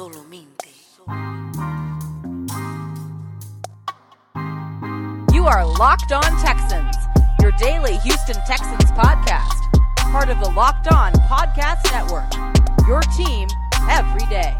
Solamente. 0.00 0.70
You 5.30 5.44
are 5.44 5.66
Locked 5.78 6.12
On 6.12 6.22
Texans, 6.40 6.96
your 7.42 7.52
daily 7.58 7.98
Houston 7.98 8.36
Texans 8.46 8.90
podcast. 8.92 9.60
Part 10.10 10.30
of 10.30 10.40
the 10.40 10.50
Locked 10.52 10.90
On 10.90 11.12
Podcast 11.28 11.84
Network. 11.92 12.32
Your 12.88 13.02
team 13.14 13.46
every 13.90 14.26
day. 14.30 14.56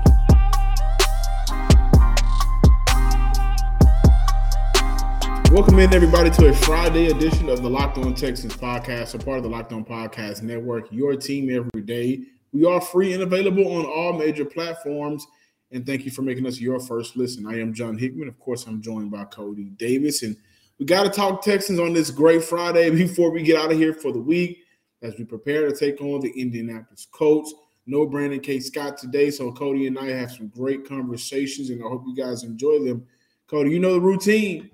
Welcome 5.51 5.79
in, 5.79 5.95
everybody, 5.95 6.29
to 6.33 6.51
a 6.51 6.53
Friday 6.53 7.07
edition 7.07 7.49
of 7.49 7.63
the 7.63 7.71
Locked 7.71 7.97
On 7.97 8.15
Texans 8.15 8.55
podcast, 8.59 9.15
a 9.15 9.19
part 9.19 9.39
of 9.39 9.45
the 9.45 9.49
Locked 9.49 9.73
On 9.73 9.87
Podcast 9.87 10.43
Network, 10.43 10.93
your 10.93 11.17
team 11.17 11.49
every 11.49 11.81
day. 11.81 12.27
We 12.53 12.67
are 12.67 12.81
free 12.81 13.15
and 13.15 13.23
available 13.23 13.67
on 13.77 13.87
all 13.87 14.13
major 14.13 14.45
platforms. 14.45 15.27
And 15.73 15.87
thank 15.87 16.05
you 16.05 16.11
for 16.11 16.23
making 16.23 16.47
us 16.47 16.61
your 16.61 16.81
first 16.81 17.17
listen. 17.17 17.47
I 17.47 17.61
am 17.61 17.73
John 17.73 17.97
Hickman. 17.97 18.29
Of 18.29 18.39
course, 18.41 18.67
I'm 18.67 18.83
joined 18.83 19.11
by 19.11 19.25
Coty 19.25 19.77
Davis. 19.77 20.23
And 20.23 20.37
we 20.79 20.87
got 20.87 21.05
to 21.05 21.11
talk 21.11 21.43
Texans 21.43 21.79
on 21.79 21.93
this 21.93 22.11
great 22.11 22.43
Friday 22.43 22.91
before 22.95 23.31
we 23.31 23.43
get 23.43 23.57
out 23.57 23.71
of 23.71 23.79
here 23.79 23.95
for 23.95 24.13
the 24.13 24.21
week 24.21 24.65
as 25.03 25.15
we 25.17 25.25
prepare 25.25 25.69
to 25.69 25.77
take 25.77 26.01
on 26.01 26.21
the 26.21 26.31
Indianapolis 26.31 27.07
Colts. 27.13 27.55
No 27.87 28.07
Brandon 28.07 28.41
K. 28.41 28.61
Scott 28.61 28.99
today. 28.99 29.31
So, 29.31 29.53
Coty 29.53 29.87
and 29.87 29.99
I 29.99 30.09
have 30.11 30.33
some 30.33 30.49
great 30.49 30.87
conversations, 30.87 31.71
and 31.71 31.83
I 31.83 31.89
hope 31.89 32.05
you 32.07 32.15
guys 32.15 32.45
enjoy 32.45 32.85
them. 32.85 33.07
Coty, 33.49 33.71
you 33.71 33.79
know 33.79 33.95
the 33.95 34.01
routine. 34.01 34.71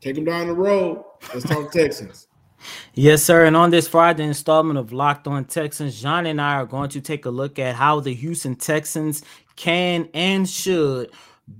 Take 0.00 0.14
them 0.14 0.24
down 0.24 0.46
the 0.46 0.54
road. 0.54 1.04
Let's 1.34 1.46
talk 1.46 1.72
Texans. 1.72 2.28
Yes, 2.94 3.22
sir. 3.22 3.44
And 3.44 3.56
on 3.56 3.70
this 3.70 3.88
Friday 3.88 4.24
installment 4.24 4.78
of 4.78 4.92
Locked 4.92 5.26
On 5.26 5.44
Texans, 5.44 6.00
John 6.00 6.26
and 6.26 6.40
I 6.40 6.54
are 6.54 6.66
going 6.66 6.90
to 6.90 7.00
take 7.00 7.26
a 7.26 7.30
look 7.30 7.58
at 7.58 7.74
how 7.74 8.00
the 8.00 8.14
Houston 8.14 8.54
Texans 8.56 9.22
can 9.58 10.08
and 10.14 10.48
should 10.48 11.10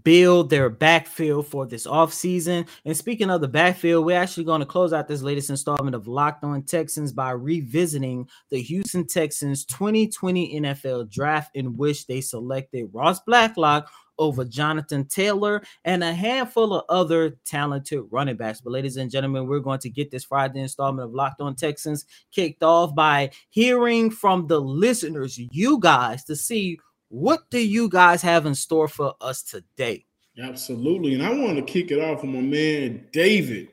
build 0.04 0.50
their 0.50 0.70
backfield 0.70 1.46
for 1.46 1.66
this 1.66 1.86
offseason. 1.86 2.68
And 2.84 2.96
speaking 2.96 3.30
of 3.30 3.40
the 3.40 3.48
backfield, 3.48 4.04
we're 4.04 4.20
actually 4.20 4.44
going 4.44 4.60
to 4.60 4.66
close 4.66 4.92
out 4.92 5.08
this 5.08 5.22
latest 5.22 5.50
installment 5.50 5.96
of 5.96 6.06
Locked 6.06 6.44
On 6.44 6.62
Texans 6.62 7.12
by 7.12 7.30
revisiting 7.30 8.28
the 8.50 8.60
Houston 8.60 9.06
Texans 9.06 9.64
2020 9.64 10.60
NFL 10.60 11.10
draft, 11.10 11.50
in 11.54 11.76
which 11.76 12.06
they 12.06 12.20
selected 12.20 12.90
Ross 12.92 13.20
Blacklock 13.20 13.90
over 14.18 14.44
Jonathan 14.44 15.06
Taylor 15.06 15.62
and 15.84 16.02
a 16.02 16.12
handful 16.12 16.74
of 16.74 16.84
other 16.88 17.38
talented 17.44 18.02
running 18.10 18.36
backs. 18.36 18.60
But, 18.60 18.72
ladies 18.72 18.96
and 18.96 19.10
gentlemen, 19.10 19.46
we're 19.46 19.60
going 19.60 19.78
to 19.80 19.90
get 19.90 20.10
this 20.10 20.24
Friday 20.24 20.60
installment 20.60 21.08
of 21.08 21.14
Locked 21.14 21.40
On 21.40 21.54
Texans 21.54 22.04
kicked 22.32 22.62
off 22.62 22.94
by 22.94 23.30
hearing 23.48 24.10
from 24.10 24.48
the 24.48 24.60
listeners, 24.60 25.38
you 25.38 25.78
guys, 25.78 26.24
to 26.24 26.36
see 26.36 26.78
what 27.08 27.48
do 27.50 27.58
you 27.58 27.88
guys 27.88 28.22
have 28.22 28.46
in 28.46 28.54
store 28.54 28.88
for 28.88 29.14
us 29.20 29.42
today. 29.42 30.04
Absolutely. 30.40 31.14
And 31.14 31.22
I 31.22 31.30
want 31.30 31.56
to 31.56 31.62
kick 31.62 31.90
it 31.90 32.00
off 32.00 32.22
with 32.22 32.30
my 32.30 32.40
man, 32.40 33.06
David. 33.12 33.68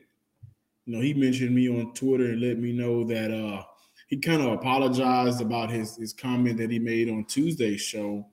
You 0.84 0.96
know, 0.96 1.00
he 1.00 1.14
mentioned 1.14 1.54
me 1.54 1.68
on 1.68 1.94
Twitter 1.94 2.24
and 2.26 2.40
let 2.40 2.58
me 2.58 2.72
know 2.72 3.04
that 3.04 3.30
uh 3.30 3.62
he 4.08 4.16
kind 4.16 4.40
of 4.40 4.52
apologized 4.52 5.40
about 5.40 5.70
his, 5.70 5.96
his 5.96 6.12
comment 6.12 6.58
that 6.58 6.70
he 6.70 6.78
made 6.78 7.10
on 7.10 7.24
Tuesday's 7.24 7.80
show 7.80 8.24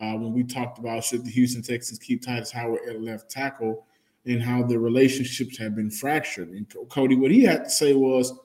uh, 0.00 0.12
when 0.12 0.32
we 0.32 0.44
talked 0.44 0.78
about 0.78 1.02
should 1.02 1.24
the 1.24 1.30
Houston 1.30 1.62
Texans 1.62 1.98
keep 1.98 2.22
Tytus 2.22 2.52
Howard 2.52 2.80
at 2.88 3.00
left 3.00 3.30
tackle 3.30 3.86
and 4.26 4.42
how 4.42 4.62
the 4.62 4.78
relationships 4.78 5.56
have 5.56 5.74
been 5.74 5.90
fractured. 5.90 6.50
And 6.50 6.68
Coty, 6.68 7.18
what 7.18 7.30
he 7.30 7.42
had 7.42 7.64
to 7.64 7.70
say 7.70 7.94
was, 7.94 8.38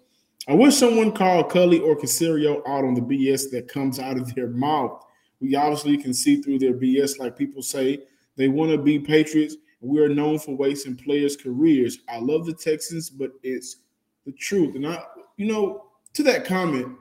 I 0.48 0.54
wish 0.54 0.76
someone 0.76 1.12
called 1.12 1.52
Culley 1.52 1.80
or 1.80 1.98
Caserio 1.98 2.62
out 2.68 2.86
on 2.86 2.94
the 2.94 3.02
BS 3.02 3.52
that 3.52 3.68
comes 3.68 4.00
out 4.00 4.18
of 4.18 4.34
their 4.34 4.48
mouth. 4.48 5.04
We 5.40 5.56
obviously 5.56 5.98
can 5.98 6.14
see 6.14 6.42
through 6.42 6.60
their 6.60 6.74
BS, 6.74 7.20
like 7.20 7.38
people 7.38 7.62
say. 7.62 8.04
They 8.36 8.48
want 8.48 8.72
to 8.72 8.78
be 8.78 9.00
Patriots. 9.00 9.56
We 9.82 10.00
are 10.00 10.10
known 10.10 10.40
for 10.40 10.56
wasting 10.56 10.96
players' 10.96 11.36
careers. 11.36 12.00
I 12.08 12.20
love 12.20 12.46
the 12.46 12.54
Texans, 12.54 13.10
but 13.10 13.32
it's 13.44 13.78
the 14.26 14.32
truth. 14.32 14.76
And 14.76 14.88
I, 14.88 15.04
you 15.38 15.46
know, 15.46 15.86
to 16.14 16.24
that 16.24 16.46
comment, 16.46 16.96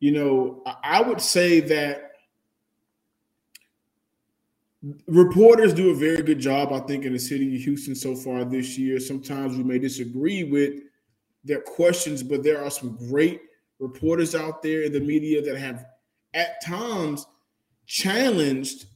you 0.00 0.12
know, 0.12 0.62
I 0.82 1.02
would 1.02 1.20
say 1.20 1.60
that 1.60 2.12
reporters 5.06 5.74
do 5.74 5.90
a 5.90 5.94
very 5.94 6.22
good 6.22 6.38
job, 6.38 6.72
I 6.72 6.80
think, 6.80 7.04
in 7.04 7.12
the 7.12 7.18
city 7.18 7.54
of 7.54 7.62
Houston 7.62 7.94
so 7.94 8.14
far 8.14 8.44
this 8.44 8.78
year. 8.78 9.00
Sometimes 9.00 9.56
we 9.56 9.64
may 9.64 9.78
disagree 9.78 10.44
with 10.44 10.82
their 11.44 11.60
questions, 11.60 12.22
but 12.22 12.42
there 12.42 12.62
are 12.62 12.70
some 12.70 12.96
great 12.96 13.42
reporters 13.78 14.34
out 14.34 14.62
there 14.62 14.82
in 14.82 14.92
the 14.92 15.00
media 15.00 15.42
that 15.42 15.58
have 15.58 15.86
at 16.34 16.62
times 16.64 17.26
challenged 17.86 18.86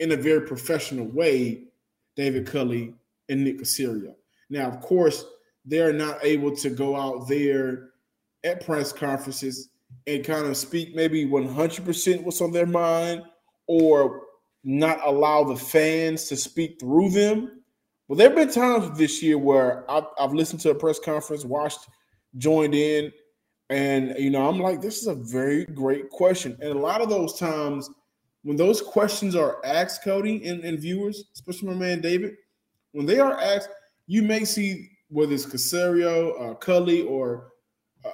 in 0.00 0.12
a 0.12 0.16
very 0.16 0.46
professional 0.46 1.06
way 1.06 1.64
David 2.16 2.46
Culley 2.46 2.94
and 3.28 3.44
Nick 3.44 3.60
Caserio. 3.60 4.14
Now, 4.50 4.68
of 4.68 4.80
course, 4.80 5.24
they're 5.64 5.92
not 5.92 6.18
able 6.22 6.54
to 6.56 6.70
go 6.70 6.96
out 6.96 7.28
there 7.28 7.90
at 8.44 8.64
press 8.64 8.92
conferences 8.92 9.70
and 10.06 10.24
kind 10.24 10.46
of 10.46 10.56
speak 10.56 10.94
maybe 10.94 11.26
100% 11.26 12.22
what's 12.22 12.40
on 12.40 12.52
their 12.52 12.66
mind 12.66 13.22
or 13.66 14.22
not 14.64 15.00
allow 15.04 15.44
the 15.44 15.56
fans 15.56 16.24
to 16.28 16.36
speak 16.36 16.78
through 16.80 17.10
them. 17.10 17.62
Well, 18.08 18.16
there 18.16 18.28
have 18.28 18.36
been 18.36 18.50
times 18.50 18.98
this 18.98 19.22
year 19.22 19.38
where 19.38 19.90
I've, 19.90 20.04
I've, 20.18 20.34
listened 20.34 20.60
to 20.62 20.70
a 20.70 20.74
press 20.74 20.98
conference, 20.98 21.44
watched, 21.44 21.88
joined 22.36 22.74
in, 22.74 23.12
and 23.72 24.14
you 24.18 24.30
know, 24.30 24.46
I'm 24.46 24.60
like, 24.60 24.82
this 24.82 25.00
is 25.00 25.06
a 25.06 25.14
very 25.14 25.64
great 25.64 26.10
question. 26.10 26.56
And 26.60 26.70
a 26.70 26.78
lot 26.78 27.00
of 27.00 27.08
those 27.08 27.38
times, 27.38 27.88
when 28.42 28.56
those 28.56 28.82
questions 28.82 29.34
are 29.34 29.64
asked, 29.64 30.04
Coty 30.04 30.48
and, 30.48 30.62
and 30.62 30.78
viewers, 30.78 31.24
especially 31.34 31.68
my 31.68 31.74
man 31.74 32.00
David, 32.00 32.34
when 32.92 33.06
they 33.06 33.18
are 33.18 33.40
asked, 33.40 33.70
you 34.06 34.22
may 34.22 34.44
see 34.44 34.90
whether 35.08 35.32
it's 35.32 35.46
Caserio, 35.46 36.50
uh, 36.50 36.54
Culley, 36.54 37.02
or 37.02 37.48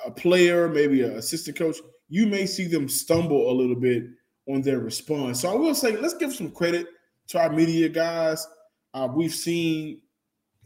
a 0.07 0.11
player, 0.11 0.69
maybe 0.69 1.03
an 1.03 1.13
assistant 1.13 1.57
coach, 1.57 1.77
you 2.09 2.27
may 2.27 2.47
see 2.47 2.67
them 2.67 2.89
stumble 2.89 3.51
a 3.51 3.53
little 3.53 3.77
bit 3.77 4.05
on 4.49 4.63
their 4.63 4.79
response. 4.79 5.41
So 5.41 5.51
I 5.51 5.55
will 5.55 5.75
say, 5.75 5.97
let's 5.97 6.15
give 6.15 6.35
some 6.35 6.51
credit 6.51 6.87
to 7.29 7.41
our 7.41 7.51
media 7.51 7.89
guys. 7.89 8.47
Uh, 8.95 9.09
we've 9.13 9.35
seen 9.35 10.01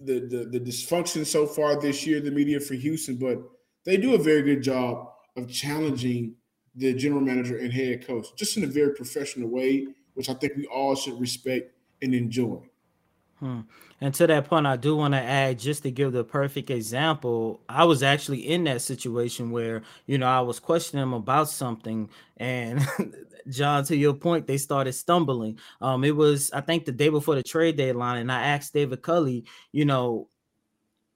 the, 0.01 0.21
the, 0.21 0.59
the 0.59 0.61
dysfunction 0.61 1.25
so 1.25 1.47
far 1.47 1.81
this 1.81 2.07
year, 2.07 2.21
the 2.21 2.31
media 2.31 2.61
for 2.61 2.75
Houston, 2.75 3.17
but 3.17 3.39
they 3.85 3.97
do 3.97 4.15
a 4.15 4.19
very 4.19 4.43
good 4.43 4.63
job 4.63 5.09
of 5.37 5.51
challenging 5.51 6.35
the 6.75 6.95
general 6.95 7.21
manager 7.21 7.59
and 7.59 7.73
head 7.73 8.07
coach 8.07 8.27
just 8.37 8.57
in 8.57 8.65
a 8.65 8.67
very 8.67 8.95
professional 8.95 9.49
way, 9.49 9.87
which 10.15 10.29
I 10.29 10.35
think 10.35 10.57
we 10.57 10.67
all 10.67 10.95
should 10.95 11.19
respect 11.21 11.75
and 12.01 12.15
enjoy. 12.15 12.63
Hmm. 13.39 13.61
And 14.01 14.15
to 14.15 14.27
that 14.29 14.47
point, 14.47 14.67
I 14.67 14.77
do 14.77 14.97
want 14.97 15.15
to 15.15 15.21
add 15.21 15.59
just 15.59 15.83
to 15.83 15.91
give 15.91 16.13
the 16.13 16.23
perfect 16.23 16.71
example. 16.71 17.61
I 17.69 17.85
was 17.85 18.03
actually 18.03 18.49
in 18.49 18.65
that 18.65 18.83
situation 18.83 19.51
where, 19.51 19.83
you 20.07 20.19
know, 20.19 20.27
I 20.27 20.41
was 20.41 20.61
questioning 20.61 21.13
about 21.13 21.49
something, 21.49 22.09
and 22.37 22.87
John, 23.49 23.85
to 23.85 23.97
your 23.97 24.15
point, 24.15 24.47
they 24.47 24.59
started 24.59 24.93
stumbling. 24.93 25.59
Um, 25.81 26.05
it 26.05 26.15
was, 26.15 26.53
I 26.53 26.61
think, 26.61 26.85
the 26.85 26.93
day 26.93 27.09
before 27.09 27.35
the 27.35 27.43
trade 27.43 27.77
deadline, 27.77 28.19
and 28.19 28.31
I 28.31 28.43
asked 28.43 28.75
David 28.75 29.03
Culley, 29.03 29.45
you 29.73 29.85
know, 29.85 30.29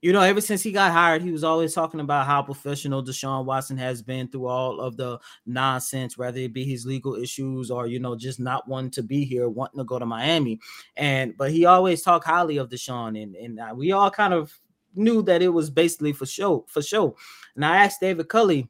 you 0.02 0.12
know, 0.12 0.20
ever 0.20 0.40
since 0.40 0.62
he 0.62 0.72
got 0.72 0.92
hired, 0.92 1.22
he 1.22 1.32
was 1.32 1.42
always 1.42 1.74
talking 1.74 2.00
about 2.00 2.26
how 2.26 2.42
professional 2.42 3.02
Deshaun 3.02 3.44
Watson 3.44 3.78
has 3.78 4.02
been 4.02 4.28
through 4.28 4.46
all 4.46 4.80
of 4.80 4.96
the 4.96 5.18
nonsense, 5.46 6.18
whether 6.18 6.38
it 6.38 6.52
be 6.52 6.64
his 6.64 6.84
legal 6.84 7.14
issues 7.14 7.70
or 7.70 7.86
you 7.86 7.98
know 7.98 8.14
just 8.14 8.38
not 8.38 8.68
wanting 8.68 8.90
to 8.92 9.02
be 9.02 9.24
here, 9.24 9.48
wanting 9.48 9.78
to 9.78 9.84
go 9.84 9.98
to 9.98 10.06
Miami. 10.06 10.60
And 10.96 11.36
but 11.36 11.50
he 11.50 11.64
always 11.64 12.02
talked 12.02 12.26
highly 12.26 12.58
of 12.58 12.68
Deshaun, 12.68 13.20
and 13.20 13.34
and 13.36 13.76
we 13.76 13.92
all 13.92 14.10
kind 14.10 14.34
of 14.34 14.52
knew 14.96 15.22
that 15.22 15.42
it 15.42 15.48
was 15.48 15.70
basically 15.70 16.12
for 16.12 16.26
show, 16.26 16.64
for 16.68 16.82
show. 16.82 17.16
And 17.54 17.64
I 17.64 17.84
asked 17.84 18.00
David 18.00 18.28
Culley 18.28 18.68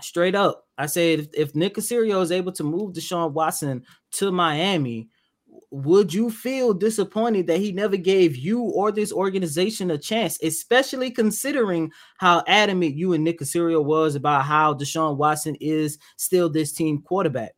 straight 0.00 0.34
up, 0.34 0.66
I 0.76 0.86
said, 0.86 1.20
if, 1.20 1.26
if 1.34 1.54
Nick 1.54 1.74
Caserio 1.74 2.22
is 2.22 2.30
able 2.32 2.52
to 2.52 2.64
move 2.64 2.92
Deshaun 2.92 3.32
Watson 3.32 3.84
to 4.12 4.30
Miami, 4.30 5.08
would 5.70 6.14
you 6.14 6.30
feel 6.30 6.72
disappointed 6.72 7.46
that 7.46 7.58
he 7.58 7.72
never 7.72 7.96
gave 7.96 8.36
you 8.36 8.62
or 8.62 8.90
this 8.90 9.12
organization 9.12 9.90
a 9.90 9.98
chance, 9.98 10.38
especially 10.42 11.10
considering 11.10 11.92
how 12.16 12.42
adamant 12.46 12.94
you 12.94 13.12
and 13.12 13.22
Nick 13.22 13.38
Caserio 13.38 13.84
was 13.84 14.14
about 14.14 14.44
how 14.44 14.72
Deshaun 14.72 15.16
Watson 15.16 15.56
is 15.60 15.98
still 16.16 16.48
this 16.48 16.72
team 16.72 17.02
quarterback? 17.02 17.52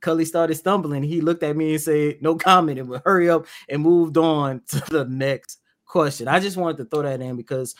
Culley 0.00 0.26
started 0.26 0.54
stumbling. 0.54 1.02
He 1.02 1.20
looked 1.20 1.42
at 1.42 1.56
me 1.56 1.72
and 1.72 1.82
said, 1.82 2.18
No 2.20 2.36
comment, 2.36 2.78
and 2.78 2.88
would 2.88 3.02
hurry 3.04 3.30
up 3.30 3.46
and 3.68 3.82
moved 3.82 4.16
on 4.16 4.60
to 4.68 4.80
the 4.90 5.06
next 5.06 5.60
question. 5.86 6.28
I 6.28 6.38
just 6.40 6.56
wanted 6.56 6.76
to 6.76 6.84
throw 6.84 7.02
that 7.02 7.20
in 7.20 7.36
because 7.36 7.74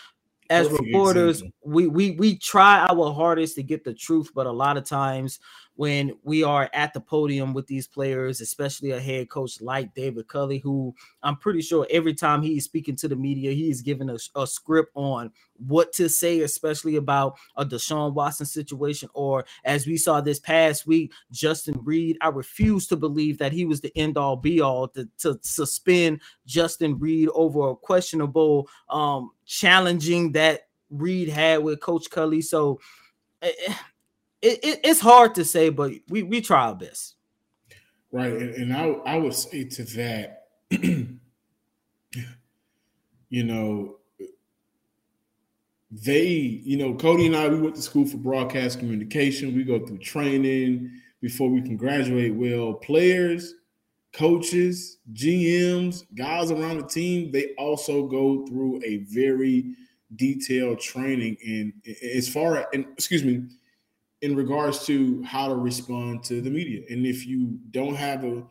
as 0.50 0.68
reporters, 0.68 1.42
we 1.64 1.86
we 1.86 2.12
we 2.12 2.38
try 2.38 2.86
our 2.86 3.12
hardest 3.12 3.54
to 3.56 3.62
get 3.62 3.84
the 3.84 3.94
truth, 3.94 4.30
but 4.34 4.46
a 4.46 4.52
lot 4.52 4.76
of 4.76 4.84
times 4.84 5.38
when 5.76 6.12
we 6.22 6.44
are 6.44 6.70
at 6.72 6.92
the 6.94 7.00
podium 7.00 7.52
with 7.52 7.66
these 7.66 7.86
players, 7.86 8.40
especially 8.40 8.92
a 8.92 9.00
head 9.00 9.28
coach 9.28 9.60
like 9.60 9.92
David 9.94 10.28
Culley, 10.28 10.58
who 10.58 10.94
I'm 11.22 11.36
pretty 11.36 11.62
sure 11.62 11.86
every 11.90 12.14
time 12.14 12.42
he's 12.42 12.64
speaking 12.64 12.94
to 12.96 13.08
the 13.08 13.16
media, 13.16 13.52
he's 13.52 13.82
giving 13.82 14.08
a, 14.08 14.16
a 14.36 14.46
script 14.46 14.92
on 14.94 15.32
what 15.56 15.92
to 15.94 16.08
say, 16.08 16.40
especially 16.40 16.96
about 16.96 17.36
a 17.56 17.64
Deshaun 17.64 18.14
Watson 18.14 18.46
situation, 18.46 19.08
or 19.14 19.44
as 19.64 19.86
we 19.86 19.96
saw 19.96 20.20
this 20.20 20.38
past 20.38 20.86
week, 20.86 21.12
Justin 21.32 21.78
Reid. 21.82 22.18
I 22.20 22.28
refuse 22.28 22.86
to 22.88 22.96
believe 22.96 23.38
that 23.38 23.52
he 23.52 23.64
was 23.64 23.80
the 23.80 23.92
end 23.96 24.16
all 24.16 24.36
be 24.36 24.60
all 24.60 24.88
to, 24.88 25.08
to 25.18 25.38
suspend 25.42 26.20
Justin 26.46 26.98
Reid 26.98 27.28
over 27.34 27.70
a 27.70 27.76
questionable 27.76 28.68
um 28.88 29.30
challenging 29.44 30.32
that 30.32 30.68
Reid 30.90 31.28
had 31.28 31.62
with 31.62 31.80
Coach 31.80 32.10
Culley. 32.10 32.42
So 32.42 32.80
it, 34.44 34.60
it, 34.62 34.80
it's 34.84 35.00
hard 35.00 35.34
to 35.36 35.44
say, 35.44 35.70
but 35.70 35.92
we 36.08 36.22
we 36.22 36.40
try 36.40 36.66
our 36.66 36.74
best. 36.74 37.16
Right, 38.12 38.32
and, 38.32 38.54
and 38.54 38.76
I 38.76 38.84
I 39.06 39.16
would 39.16 39.34
say 39.34 39.64
to 39.64 39.84
that, 39.96 40.48
you 40.70 41.18
know, 43.30 43.96
they, 45.90 46.26
you 46.26 46.76
know, 46.76 46.94
Coty 46.94 47.26
and 47.26 47.36
I, 47.36 47.48
we 47.48 47.60
went 47.60 47.76
to 47.76 47.82
school 47.82 48.06
for 48.06 48.18
broadcast 48.18 48.78
communication. 48.78 49.56
We 49.56 49.64
go 49.64 49.84
through 49.84 49.98
training 49.98 50.90
before 51.20 51.48
we 51.48 51.62
can 51.62 51.76
graduate. 51.76 52.34
Well, 52.34 52.74
players, 52.74 53.54
coaches, 54.12 54.98
GMs, 55.14 56.04
guys 56.14 56.50
around 56.50 56.78
the 56.78 56.86
team, 56.86 57.32
they 57.32 57.54
also 57.56 58.06
go 58.06 58.46
through 58.46 58.82
a 58.84 58.98
very 59.08 59.74
detailed 60.16 60.78
training 60.78 61.36
And 61.44 61.72
as 62.14 62.28
far 62.28 62.58
as, 62.58 62.66
and 62.72 62.86
excuse 62.92 63.24
me, 63.24 63.44
in 64.24 64.34
regards 64.34 64.86
to 64.86 65.22
how 65.22 65.48
to 65.48 65.54
respond 65.54 66.24
to 66.24 66.40
the 66.40 66.48
media. 66.48 66.80
And 66.88 67.04
if 67.04 67.26
you 67.26 67.58
don't 67.72 67.94
have 67.94 68.24
a, 68.24 68.42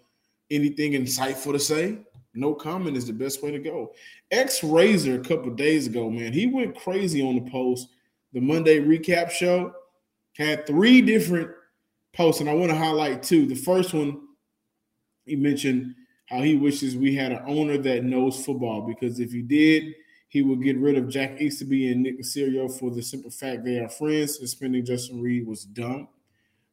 anything 0.52 0.92
insightful 0.92 1.52
to 1.54 1.60
say, 1.60 1.98
no 2.36 2.54
comment 2.54 2.96
is 2.96 3.08
the 3.08 3.14
best 3.14 3.42
way 3.42 3.50
to 3.50 3.58
go. 3.58 3.92
X 4.30 4.64
Razor 4.64 5.20
a 5.20 5.24
couple 5.24 5.50
days 5.50 5.88
ago, 5.88 6.12
man, 6.12 6.32
he 6.32 6.46
went 6.46 6.78
crazy 6.78 7.24
on 7.28 7.44
the 7.44 7.50
post. 7.50 7.88
The 8.34 8.40
Monday 8.40 8.82
recap 8.82 9.32
show 9.32 9.74
had 10.38 10.68
three 10.68 11.02
different 11.02 11.50
posts, 12.16 12.40
and 12.40 12.48
I 12.48 12.54
want 12.54 12.70
to 12.70 12.78
highlight 12.78 13.24
two. 13.24 13.48
The 13.48 13.56
first 13.56 13.96
one, 13.96 14.28
he 15.26 15.36
mentioned 15.36 15.96
how 16.28 16.44
he 16.44 16.56
wishes 16.56 16.96
we 16.96 17.16
had 17.16 17.32
an 17.32 17.42
owner 17.48 17.80
that 17.80 18.04
knows 18.04 18.46
football 18.46 18.82
because 18.82 19.20
if 19.20 19.32
he 19.32 19.42
did, 19.42 19.96
he 20.34 20.42
would 20.42 20.64
get 20.64 20.80
rid 20.80 20.98
of 20.98 21.10
Jack 21.10 21.40
Easterby 21.40 21.92
and 21.92 22.02
Nick 22.02 22.20
Caserio 22.20 22.68
for 22.80 22.90
the 22.90 23.04
simple 23.04 23.30
fact 23.30 23.64
they 23.64 23.78
are 23.78 23.88
friends. 23.88 24.40
Suspending 24.40 24.84
Justin 24.84 25.22
Reid 25.22 25.46
was 25.46 25.64
dumb. 25.64 26.08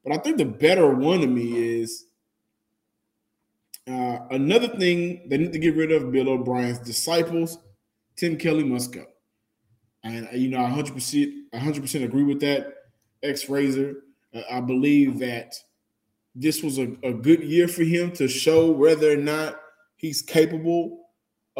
But 0.02 0.14
I 0.14 0.16
think 0.16 0.38
the 0.38 0.46
better 0.46 0.94
one 0.94 1.20
to 1.20 1.26
me 1.26 1.82
is 1.82 2.06
uh, 3.86 4.20
another 4.30 4.68
thing 4.68 5.28
they 5.28 5.36
need 5.36 5.52
to 5.52 5.58
get 5.58 5.76
rid 5.76 5.92
of 5.92 6.10
Bill 6.10 6.30
O'Brien's 6.30 6.78
disciples. 6.78 7.58
Tim 8.16 8.38
Kelly 8.38 8.64
must 8.64 8.92
go. 8.92 9.04
And 10.04 10.26
you 10.32 10.48
know, 10.48 10.64
I 10.64 10.70
100%, 10.70 11.50
100% 11.52 12.02
agree 12.02 12.22
with 12.22 12.40
that. 12.40 12.72
X 13.22 13.50
Razor. 13.50 13.96
Uh, 14.34 14.40
I 14.50 14.62
believe 14.62 15.18
that 15.18 15.54
this 16.34 16.62
was 16.62 16.78
a, 16.78 16.96
a 17.02 17.12
good 17.12 17.42
year 17.42 17.68
for 17.68 17.82
him 17.82 18.10
to 18.12 18.26
show 18.26 18.70
whether 18.70 19.12
or 19.12 19.16
not 19.16 19.60
he's 19.96 20.22
capable 20.22 21.09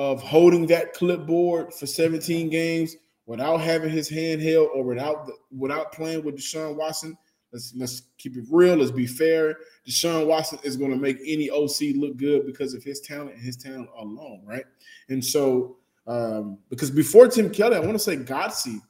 of 0.00 0.22
holding 0.22 0.66
that 0.66 0.94
clipboard 0.94 1.74
for 1.74 1.84
17 1.84 2.48
games 2.48 2.96
without 3.26 3.58
having 3.58 3.90
his 3.90 4.08
hand 4.08 4.40
held 4.40 4.70
or 4.74 4.82
without 4.82 5.26
the, 5.26 5.34
without 5.54 5.92
playing 5.92 6.24
with 6.24 6.36
Deshaun 6.36 6.74
Watson. 6.74 7.18
Let's 7.52 7.74
let's 7.76 8.02
keep 8.16 8.34
it 8.38 8.44
real. 8.50 8.76
Let's 8.76 8.92
be 8.92 9.06
fair. 9.06 9.58
Deshaun 9.86 10.26
Watson 10.26 10.58
is 10.62 10.78
going 10.78 10.90
to 10.90 10.96
make 10.96 11.18
any 11.26 11.50
OC 11.50 11.96
look 11.96 12.16
good 12.16 12.46
because 12.46 12.72
of 12.72 12.82
his 12.82 13.00
talent 13.02 13.34
and 13.34 13.42
his 13.42 13.58
talent 13.58 13.90
alone, 13.98 14.40
right? 14.46 14.64
And 15.10 15.22
so, 15.22 15.76
um, 16.06 16.56
because 16.70 16.90
before 16.90 17.28
Tim 17.28 17.50
Kelly, 17.50 17.76
I 17.76 17.80
want 17.80 17.92
to 17.92 17.98
say 17.98 18.16
Godsey 18.16 18.80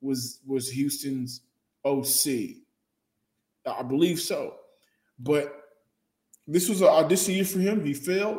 was 0.00 0.40
was 0.46 0.70
Houston's 0.70 1.42
OC. 1.84 2.56
I 3.66 3.82
believe 3.82 4.18
so, 4.20 4.54
but 5.18 5.64
this 6.46 6.66
was 6.66 6.80
an 6.80 6.88
audition 6.88 7.34
year 7.34 7.44
for 7.44 7.58
him. 7.58 7.84
He 7.84 7.92
failed. 7.92 8.38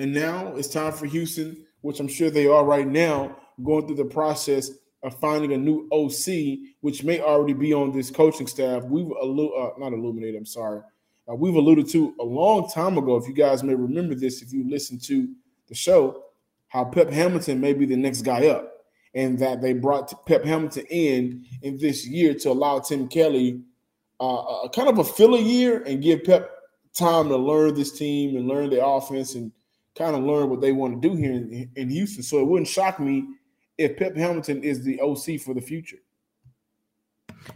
And 0.00 0.14
now 0.14 0.56
it's 0.56 0.68
time 0.68 0.92
for 0.92 1.04
Houston, 1.04 1.66
which 1.82 2.00
I'm 2.00 2.08
sure 2.08 2.30
they 2.30 2.46
are 2.46 2.64
right 2.64 2.86
now, 2.86 3.36
going 3.62 3.86
through 3.86 3.96
the 3.96 4.06
process 4.06 4.70
of 5.02 5.14
finding 5.20 5.52
a 5.52 5.58
new 5.58 5.86
OC, 5.92 6.72
which 6.80 7.04
may 7.04 7.20
already 7.20 7.52
be 7.52 7.74
on 7.74 7.92
this 7.92 8.10
coaching 8.10 8.46
staff. 8.46 8.82
We've 8.84 9.04
allu- 9.04 9.52
uh, 9.58 9.78
not 9.78 9.92
illuminated. 9.92 10.36
I'm 10.36 10.46
sorry. 10.46 10.80
Uh, 11.30 11.34
we've 11.34 11.54
alluded 11.54 11.86
to 11.90 12.14
a 12.18 12.24
long 12.24 12.70
time 12.70 12.96
ago. 12.96 13.16
If 13.16 13.28
you 13.28 13.34
guys 13.34 13.62
may 13.62 13.74
remember 13.74 14.14
this, 14.14 14.40
if 14.40 14.54
you 14.54 14.66
listen 14.66 14.98
to 15.00 15.28
the 15.68 15.74
show, 15.74 16.22
how 16.68 16.86
Pep 16.86 17.10
Hamilton 17.10 17.60
may 17.60 17.74
be 17.74 17.84
the 17.84 17.96
next 17.96 18.22
guy 18.22 18.46
up, 18.46 18.72
and 19.12 19.38
that 19.38 19.60
they 19.60 19.74
brought 19.74 20.24
Pep 20.24 20.44
Hamilton 20.44 20.86
in 20.88 21.44
in 21.60 21.76
this 21.76 22.06
year 22.06 22.32
to 22.32 22.52
allow 22.52 22.78
Tim 22.78 23.06
Kelly 23.06 23.60
uh, 24.18 24.64
a 24.64 24.70
kind 24.74 24.88
of 24.88 24.98
a 24.98 25.04
filler 25.04 25.38
year 25.38 25.82
and 25.82 26.02
give 26.02 26.24
Pep 26.24 26.50
time 26.94 27.28
to 27.28 27.36
learn 27.36 27.74
this 27.74 27.92
team 27.92 28.36
and 28.38 28.48
learn 28.48 28.70
the 28.70 28.82
offense 28.82 29.34
and 29.34 29.52
kind 30.00 30.16
of 30.16 30.22
learn 30.22 30.48
what 30.48 30.62
they 30.62 30.72
want 30.72 31.00
to 31.00 31.08
do 31.08 31.14
here 31.14 31.32
in, 31.32 31.70
in 31.76 31.90
Houston. 31.90 32.22
So 32.22 32.40
it 32.40 32.46
wouldn't 32.46 32.68
shock 32.68 32.98
me 32.98 33.26
if 33.76 33.98
Pep 33.98 34.16
Hamilton 34.16 34.62
is 34.62 34.82
the 34.82 34.98
OC 35.00 35.40
for 35.40 35.52
the 35.52 35.60
future. 35.60 35.98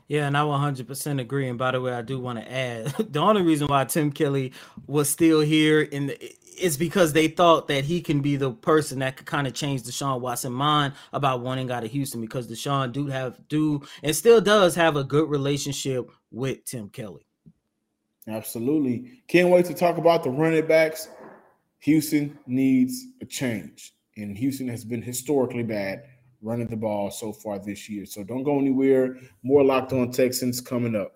Yeah, 0.09 0.27
and 0.27 0.37
I 0.37 0.43
100% 0.43 1.21
agree. 1.21 1.49
And 1.49 1.59
by 1.59 1.71
the 1.71 1.81
way, 1.81 1.93
I 1.95 2.03
do 2.03 2.21
want 2.21 2.39
to 2.39 2.53
add 2.53 2.87
the 3.13 3.19
only 3.19 3.43
reason 3.43 3.67
why 3.67 3.85
Tim 3.87 4.13
Kelly 4.13 4.53
was 4.87 5.09
still 5.09 5.41
here 5.41 5.81
in 5.81 6.09
the, 6.09 6.35
is 6.61 6.77
because 6.77 7.15
they 7.15 7.29
thought 7.29 7.69
that 7.69 7.85
he 7.85 8.03
can 8.03 8.21
be 8.21 8.37
the 8.37 8.53
person 8.53 8.99
that 8.99 9.17
could 9.17 9.27
kind 9.27 9.47
of 9.47 9.55
change 9.55 9.83
Deshaun 9.83 10.21
Watson 10.21 10.53
mind 10.53 10.93
about 11.15 11.41
wanting 11.41 11.71
out 11.71 11.83
of 11.83 11.91
Houston 11.93 12.21
because 12.21 12.47
Deshaun 12.47 12.93
do 12.93 13.07
have 13.07 13.39
do 13.49 13.83
and 14.03 14.15
still 14.15 14.41
does 14.41 14.75
have 14.75 14.97
a 14.97 15.05
good 15.05 15.31
relationship 15.31 16.11
with 16.31 16.63
Tim 16.65 16.91
Kelly. 16.91 17.27
Absolutely. 18.29 19.23
Can't 19.29 19.49
wait 19.49 19.65
to 19.67 19.75
talk 19.75 19.99
about 19.99 20.23
the 20.23 20.31
running 20.31 20.67
backs 20.67 21.09
Houston 21.85 22.39
needs 22.47 23.09
a 23.21 23.27
change, 23.27 23.93
and 24.17 24.39
Houston 24.39 24.67
has 24.69 24.87
been 24.87 25.03
historically 25.03 25.63
bad 25.63 26.05
running 26.41 26.67
the 26.67 26.77
ball 26.77 27.11
so 27.11 27.31
far 27.31 27.59
this 27.59 27.91
year. 27.91 28.07
So 28.07 28.25
don't 28.25 28.43
go 28.43 28.59
anywhere. 28.59 29.19
More 29.43 29.63
locked 29.63 29.93
on 29.93 30.11
Texans 30.11 30.63
coming 30.63 30.97
up. 30.97 31.13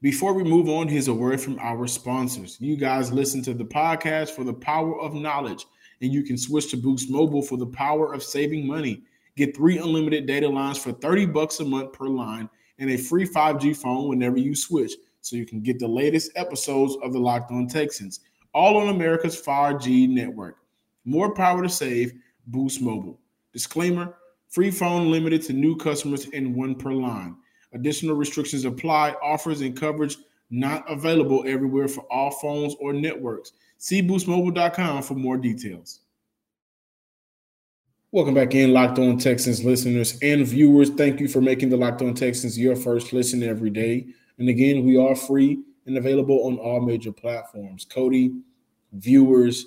Before 0.00 0.34
we 0.34 0.44
move 0.44 0.68
on, 0.68 0.86
here's 0.86 1.08
a 1.08 1.12
word 1.14 1.40
from 1.40 1.58
our 1.58 1.88
sponsors. 1.88 2.60
You 2.60 2.76
guys 2.76 3.10
listen 3.10 3.42
to 3.42 3.54
the 3.54 3.64
podcast 3.64 4.30
for 4.30 4.44
the 4.44 4.54
power 4.54 5.00
of 5.00 5.14
knowledge, 5.14 5.66
and 6.00 6.12
you 6.12 6.22
can 6.22 6.38
switch 6.38 6.70
to 6.70 6.76
Boost 6.76 7.10
Mobile 7.10 7.42
for 7.42 7.58
the 7.58 7.66
power 7.66 8.14
of 8.14 8.22
saving 8.22 8.68
money. 8.68 9.02
Get 9.36 9.56
three 9.56 9.78
unlimited 9.78 10.26
data 10.26 10.48
lines 10.48 10.78
for 10.78 10.92
30 10.92 11.26
bucks 11.26 11.58
a 11.58 11.64
month 11.64 11.92
per 11.92 12.06
line 12.06 12.48
and 12.78 12.88
a 12.88 12.96
free 12.96 13.26
5G 13.26 13.76
phone 13.76 14.08
whenever 14.08 14.36
you 14.36 14.54
switch, 14.54 14.92
so 15.22 15.34
you 15.34 15.44
can 15.44 15.60
get 15.60 15.80
the 15.80 15.88
latest 15.88 16.30
episodes 16.36 16.96
of 17.02 17.12
the 17.12 17.18
Locked 17.18 17.50
On 17.50 17.66
Texans 17.66 18.20
all 18.52 18.76
on 18.76 18.88
America's 18.88 19.40
5G 19.40 20.08
network. 20.08 20.56
More 21.04 21.34
power 21.34 21.62
to 21.62 21.68
save, 21.68 22.12
Boost 22.46 22.80
Mobile. 22.80 23.18
Disclaimer 23.52 24.14
free 24.48 24.70
phone 24.70 25.10
limited 25.10 25.42
to 25.42 25.52
new 25.52 25.76
customers 25.76 26.26
and 26.32 26.54
one 26.54 26.74
per 26.74 26.92
line. 26.92 27.36
Additional 27.72 28.16
restrictions 28.16 28.64
apply, 28.64 29.14
offers 29.22 29.60
and 29.60 29.78
coverage 29.78 30.16
not 30.50 30.90
available 30.90 31.44
everywhere 31.46 31.88
for 31.88 32.00
all 32.10 32.30
phones 32.30 32.74
or 32.80 32.92
networks. 32.92 33.52
See 33.76 34.02
boostmobile.com 34.02 35.02
for 35.02 35.14
more 35.14 35.36
details. 35.36 36.00
Welcome 38.10 38.32
back 38.34 38.54
in, 38.54 38.72
Locked 38.72 38.98
On 38.98 39.18
Texans 39.18 39.62
listeners 39.62 40.18
and 40.22 40.46
viewers. 40.46 40.88
Thank 40.88 41.20
you 41.20 41.28
for 41.28 41.42
making 41.42 41.68
the 41.68 41.76
Locked 41.76 42.00
On 42.00 42.14
Texans 42.14 42.58
your 42.58 42.74
first 42.74 43.12
listen 43.12 43.42
every 43.42 43.68
day. 43.68 44.06
And 44.38 44.48
again, 44.48 44.86
we 44.86 44.96
are 44.96 45.14
free 45.14 45.62
and 45.88 45.98
available 45.98 46.46
on 46.46 46.58
all 46.58 46.80
major 46.80 47.12
platforms. 47.12 47.84
Coty, 47.84 48.40
viewers, 48.92 49.66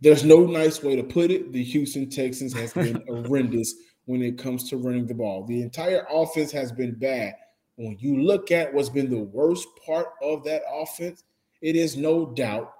there's 0.00 0.24
no 0.24 0.46
nice 0.46 0.82
way 0.82 0.96
to 0.96 1.02
put 1.02 1.30
it. 1.30 1.52
The 1.52 1.62
Houston 1.62 2.08
Texans 2.08 2.52
has 2.54 2.72
been 2.72 3.02
horrendous 3.08 3.74
when 4.06 4.22
it 4.22 4.38
comes 4.38 4.68
to 4.70 4.76
running 4.76 5.06
the 5.06 5.14
ball. 5.14 5.44
The 5.44 5.60
entire 5.60 6.06
offense 6.10 6.52
has 6.52 6.72
been 6.72 6.94
bad. 6.94 7.34
When 7.76 7.96
you 8.00 8.22
look 8.22 8.50
at 8.50 8.72
what's 8.72 8.88
been 8.88 9.10
the 9.10 9.18
worst 9.18 9.68
part 9.84 10.08
of 10.22 10.44
that 10.44 10.62
offense, 10.72 11.24
it 11.60 11.76
is 11.76 11.96
no 11.96 12.26
doubt 12.26 12.72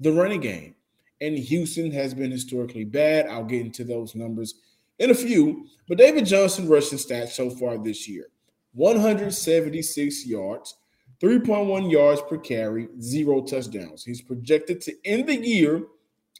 the 0.00 0.12
running 0.12 0.40
game. 0.40 0.74
And 1.20 1.36
Houston 1.36 1.90
has 1.92 2.14
been 2.14 2.30
historically 2.30 2.84
bad. 2.84 3.26
I'll 3.26 3.44
get 3.44 3.60
into 3.60 3.84
those 3.84 4.14
numbers 4.14 4.54
in 4.98 5.10
a 5.10 5.14
few. 5.14 5.66
But 5.88 5.98
David 5.98 6.26
Johnson 6.26 6.68
rushing 6.68 6.98
stats 6.98 7.30
so 7.30 7.50
far 7.50 7.78
this 7.78 8.08
year 8.08 8.28
176 8.74 10.26
yards, 10.26 10.74
3.1 11.22 11.90
yards 11.90 12.20
per 12.28 12.36
carry, 12.36 12.88
zero 13.00 13.42
touchdowns. 13.42 14.04
He's 14.04 14.20
projected 14.20 14.80
to 14.80 14.94
end 15.04 15.28
the 15.28 15.36
year 15.36 15.84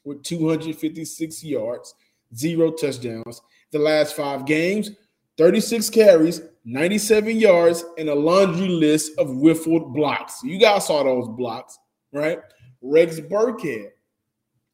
with 0.03 0.23
256 0.23 1.43
yards, 1.43 1.95
zero 2.35 2.69
touchdowns. 2.71 3.41
The 3.71 3.79
last 3.79 4.13
five 4.13 4.45
games, 4.45 4.91
36 5.37 5.89
carries, 5.89 6.41
97 6.65 7.39
yards, 7.39 7.85
and 7.97 8.09
a 8.09 8.15
laundry 8.15 8.67
list 8.67 9.17
of 9.17 9.29
whiffled 9.29 9.93
blocks. 9.93 10.43
You 10.43 10.59
guys 10.59 10.87
saw 10.87 11.03
those 11.03 11.29
blocks, 11.29 11.79
right? 12.11 12.39
Rex 12.81 13.21
Burkhead, 13.21 13.91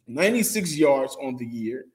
96 0.08 0.76
yards 0.76 1.16
on 1.22 1.38
the 1.38 1.46
year, 1.46 1.86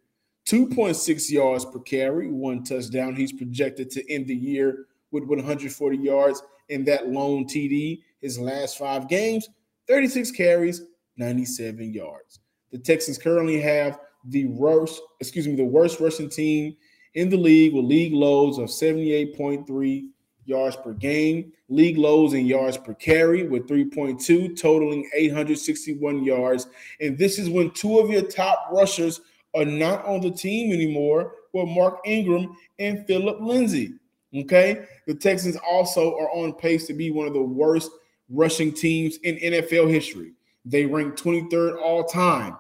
2.6 0.47 1.31
yards 1.33 1.65
per 1.65 1.81
carry, 1.81 2.31
one 2.31 2.63
touchdown. 2.63 3.17
He's 3.17 3.33
projected 3.33 3.91
to 3.91 4.09
end 4.09 4.29
the 4.29 4.37
year 4.37 4.87
with 5.11 5.25
140 5.25 5.97
yards 5.97 6.43
in 6.69 6.85
that 6.85 7.09
lone 7.09 7.45
TD. 7.45 8.01
His 8.21 8.39
last 8.39 8.79
five 8.79 9.09
games, 9.09 9.49
36 9.89 10.31
carries, 10.31 10.83
97 11.17 11.93
yards. 11.93 12.41
The 12.73 12.79
Texans 12.79 13.19
currently 13.19 13.61
have 13.61 13.99
the 14.27 14.47
worst, 14.47 15.01
excuse 15.21 15.47
me, 15.47 15.55
the 15.55 15.65
worst 15.65 16.01
rushing 16.01 16.31
team 16.31 16.77
in 17.15 17.29
the 17.29 17.37
league 17.37 17.75
with 17.75 17.85
league 17.85 18.13
lows 18.13 18.59
of 18.59 18.69
78.3 18.69 20.09
yards 20.47 20.77
per 20.77 20.93
game, 20.93 21.53
league 21.69 21.97
lows 21.97 22.35
in 22.35 22.47
yards 22.47 22.77
per 22.77 22.95
carry 22.95 23.47
with 23.47 23.69
3.2, 23.69 24.59
totaling 24.61 25.09
861 25.15 26.25
yards. 26.25 26.67
And 27.01 27.17
this 27.17 27.39
is 27.39 27.49
when 27.49 27.71
two 27.71 27.99
of 27.99 28.11
your 28.11 28.23
top 28.23 28.69
rushers 28.73 29.21
are 29.55 29.65
not 29.65 30.05
on 30.05 30.21
the 30.21 30.31
team 30.31 30.73
anymore 30.73 31.33
with 31.53 31.69
Mark 31.69 32.01
Ingram 32.05 32.57
and 32.79 33.07
Phillip 33.07 33.41
Lindsay. 33.41 33.95
Okay. 34.35 34.87
The 35.07 35.15
Texans 35.15 35.57
also 35.57 36.17
are 36.19 36.31
on 36.31 36.55
pace 36.55 36.87
to 36.89 36.95
be 36.95 37.11
one 37.11 37.27
of 37.27 37.35
the 37.35 37.43
worst 37.43 37.91
rushing 38.29 38.73
teams 38.73 39.17
in 39.19 39.37
NFL 39.37 39.91
history. 39.91 40.33
They 40.65 40.87
rank 40.87 41.17
23rd 41.17 41.81
all 41.81 42.05
time 42.05 42.57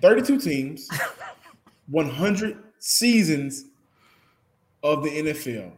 32 0.00 0.38
teams, 0.38 0.88
100 1.88 2.58
seasons 2.78 3.66
of 4.82 5.02
the 5.02 5.10
NFL. 5.10 5.72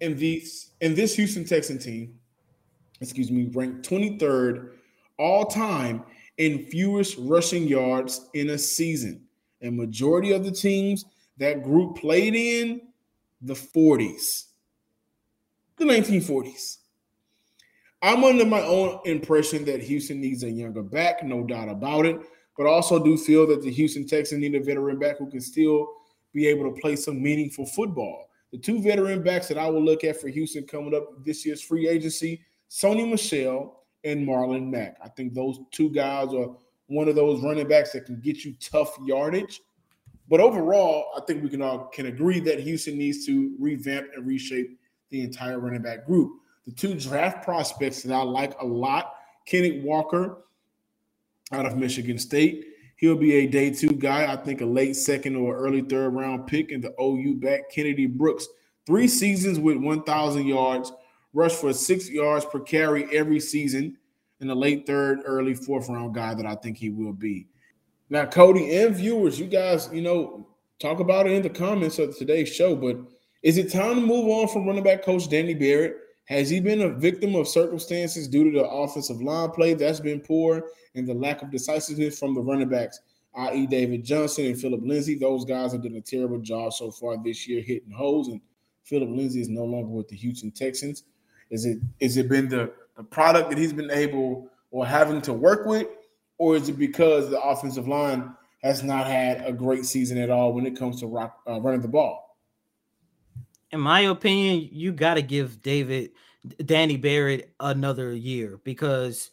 And 0.00 0.18
these 0.18 0.70
in 0.80 0.94
this 0.94 1.14
Houston 1.16 1.44
Texan 1.44 1.78
team, 1.78 2.18
excuse 3.00 3.30
me, 3.30 3.50
ranked 3.52 3.88
23rd 3.88 4.72
all 5.18 5.46
time 5.46 6.04
in 6.38 6.66
fewest 6.66 7.16
rushing 7.18 7.66
yards 7.66 8.28
in 8.34 8.50
a 8.50 8.58
season. 8.58 9.22
And 9.60 9.76
majority 9.76 10.32
of 10.32 10.44
the 10.44 10.50
teams 10.50 11.04
that 11.42 11.62
group 11.62 11.96
played 11.96 12.34
in 12.34 12.80
the 13.40 13.54
40s, 13.54 14.46
the 15.76 15.84
1940s. 15.84 16.78
I'm 18.00 18.24
under 18.24 18.44
my 18.44 18.62
own 18.62 19.00
impression 19.04 19.64
that 19.66 19.82
Houston 19.82 20.20
needs 20.20 20.42
a 20.42 20.50
younger 20.50 20.82
back, 20.82 21.22
no 21.22 21.44
doubt 21.44 21.68
about 21.68 22.06
it 22.06 22.20
but 22.56 22.66
also 22.66 23.02
do 23.02 23.16
feel 23.16 23.46
that 23.46 23.62
the 23.62 23.70
Houston 23.70 24.06
Texans 24.06 24.40
need 24.40 24.54
a 24.54 24.60
veteran 24.60 24.98
back 24.98 25.18
who 25.18 25.30
can 25.30 25.40
still 25.40 25.88
be 26.32 26.46
able 26.46 26.72
to 26.72 26.80
play 26.80 26.96
some 26.96 27.22
meaningful 27.22 27.66
football. 27.66 28.28
The 28.52 28.58
two 28.58 28.82
veteran 28.82 29.22
backs 29.22 29.48
that 29.48 29.58
I 29.58 29.68
will 29.68 29.82
look 29.82 30.04
at 30.04 30.20
for 30.20 30.28
Houston 30.28 30.64
coming 30.66 30.94
up 30.94 31.24
this 31.24 31.46
year's 31.46 31.62
free 31.62 31.88
agency, 31.88 32.42
Sony 32.70 33.08
Michel 33.08 33.84
and 34.04 34.26
Marlon 34.26 34.70
Mack. 34.70 34.96
I 35.02 35.08
think 35.08 35.32
those 35.32 35.60
two 35.70 35.90
guys 35.90 36.34
are 36.34 36.54
one 36.86 37.08
of 37.08 37.14
those 37.14 37.42
running 37.42 37.68
backs 37.68 37.92
that 37.92 38.04
can 38.04 38.20
get 38.20 38.44
you 38.44 38.54
tough 38.60 38.94
yardage. 39.02 39.60
But 40.28 40.40
overall, 40.40 41.06
I 41.16 41.20
think 41.26 41.42
we 41.42 41.50
can 41.50 41.62
all 41.62 41.86
can 41.86 42.06
agree 42.06 42.40
that 42.40 42.60
Houston 42.60 42.96
needs 42.96 43.26
to 43.26 43.54
revamp 43.58 44.08
and 44.16 44.26
reshape 44.26 44.78
the 45.10 45.22
entire 45.22 45.58
running 45.58 45.82
back 45.82 46.06
group. 46.06 46.32
The 46.64 46.72
two 46.72 46.94
draft 46.94 47.44
prospects 47.44 48.02
that 48.02 48.14
I 48.14 48.22
like 48.22 48.58
a 48.60 48.64
lot, 48.64 49.14
Kenneth 49.46 49.82
Walker 49.82 50.38
out 51.52 51.66
of 51.66 51.76
Michigan 51.76 52.18
State. 52.18 52.66
He'll 52.96 53.16
be 53.16 53.34
a 53.34 53.46
day 53.46 53.70
two 53.70 53.90
guy. 53.90 54.32
I 54.32 54.36
think 54.36 54.60
a 54.60 54.64
late 54.64 54.94
second 54.94 55.36
or 55.36 55.56
early 55.56 55.82
third 55.82 56.14
round 56.14 56.46
pick 56.46 56.70
in 56.70 56.80
the 56.80 56.94
OU 57.00 57.34
back. 57.40 57.70
Kennedy 57.70 58.06
Brooks, 58.06 58.46
three 58.86 59.08
seasons 59.08 59.58
with 59.58 59.76
1,000 59.76 60.46
yards, 60.46 60.92
rushed 61.32 61.60
for 61.60 61.72
six 61.72 62.08
yards 62.08 62.44
per 62.44 62.60
carry 62.60 63.04
every 63.16 63.40
season, 63.40 63.96
and 64.40 64.50
a 64.50 64.54
late 64.54 64.86
third, 64.86 65.20
early 65.24 65.54
fourth 65.54 65.88
round 65.88 66.14
guy 66.14 66.34
that 66.34 66.46
I 66.46 66.54
think 66.54 66.78
he 66.78 66.90
will 66.90 67.12
be. 67.12 67.48
Now, 68.12 68.26
Coty 68.26 68.84
and 68.84 68.94
viewers, 68.94 69.40
you 69.40 69.46
guys, 69.46 69.88
you 69.90 70.02
know, 70.02 70.46
talk 70.78 71.00
about 71.00 71.26
it 71.26 71.32
in 71.32 71.40
the 71.40 71.48
comments 71.48 71.98
of 71.98 72.14
today's 72.14 72.50
show, 72.50 72.76
but 72.76 72.98
is 73.42 73.56
it 73.56 73.72
time 73.72 73.94
to 73.94 74.00
move 74.02 74.28
on 74.28 74.48
from 74.48 74.66
running 74.66 74.84
back 74.84 75.02
coach 75.02 75.30
Danny 75.30 75.54
Barrett? 75.54 75.96
Has 76.26 76.50
he 76.50 76.60
been 76.60 76.82
a 76.82 76.90
victim 76.90 77.34
of 77.34 77.48
circumstances 77.48 78.28
due 78.28 78.52
to 78.52 78.58
the 78.58 78.68
offensive 78.68 79.22
line 79.22 79.50
play 79.52 79.72
that's 79.72 79.98
been 79.98 80.20
poor 80.20 80.62
and 80.94 81.08
the 81.08 81.14
lack 81.14 81.40
of 81.40 81.50
decisiveness 81.50 82.18
from 82.18 82.34
the 82.34 82.42
running 82.42 82.68
backs, 82.68 83.00
i.e., 83.34 83.66
David 83.66 84.04
Johnson 84.04 84.44
and 84.44 84.60
Phillip 84.60 84.82
Lindsay? 84.82 85.14
Those 85.14 85.46
guys 85.46 85.72
have 85.72 85.82
done 85.82 85.94
a 85.94 86.02
terrible 86.02 86.38
job 86.38 86.74
so 86.74 86.90
far 86.90 87.16
this 87.16 87.48
year 87.48 87.62
hitting 87.62 87.92
holes, 87.92 88.28
and 88.28 88.42
Phillip 88.84 89.08
Lindsay 89.08 89.40
is 89.40 89.48
no 89.48 89.64
longer 89.64 89.88
with 89.88 90.08
the 90.08 90.16
Houston 90.16 90.50
Texans. 90.50 91.04
Is 91.48 91.64
it 91.64 91.78
is 91.98 92.18
it 92.18 92.28
been 92.28 92.50
the, 92.50 92.74
the 92.94 93.04
product 93.04 93.48
that 93.48 93.58
he's 93.58 93.72
been 93.72 93.90
able 93.90 94.50
or 94.70 94.84
having 94.84 95.22
to 95.22 95.32
work 95.32 95.64
with, 95.64 95.86
or 96.38 96.56
is 96.56 96.68
it 96.68 96.78
because 96.78 97.30
the 97.30 97.40
offensive 97.40 97.88
line 97.88 98.34
has 98.62 98.82
not 98.82 99.06
had 99.06 99.44
a 99.46 99.52
great 99.52 99.84
season 99.84 100.18
at 100.18 100.30
all 100.30 100.52
when 100.52 100.66
it 100.66 100.78
comes 100.78 101.00
to 101.00 101.06
rock, 101.06 101.40
uh, 101.48 101.60
running 101.60 101.82
the 101.82 101.88
ball? 101.88 102.32
in 103.72 103.80
my 103.80 104.00
opinion, 104.00 104.68
you 104.70 104.92
got 104.92 105.14
to 105.14 105.22
give 105.22 105.62
David 105.62 106.10
Danny 106.64 106.96
Barrett 106.96 107.52
another 107.58 108.12
year 108.12 108.60
because 108.64 109.30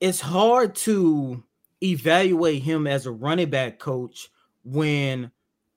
it's 0.00 0.20
hard 0.20 0.74
to 0.76 1.42
evaluate 1.82 2.62
him 2.62 2.86
as 2.86 3.06
a 3.06 3.10
running 3.10 3.50
back 3.50 3.78
coach 3.80 4.30
when 4.64 5.32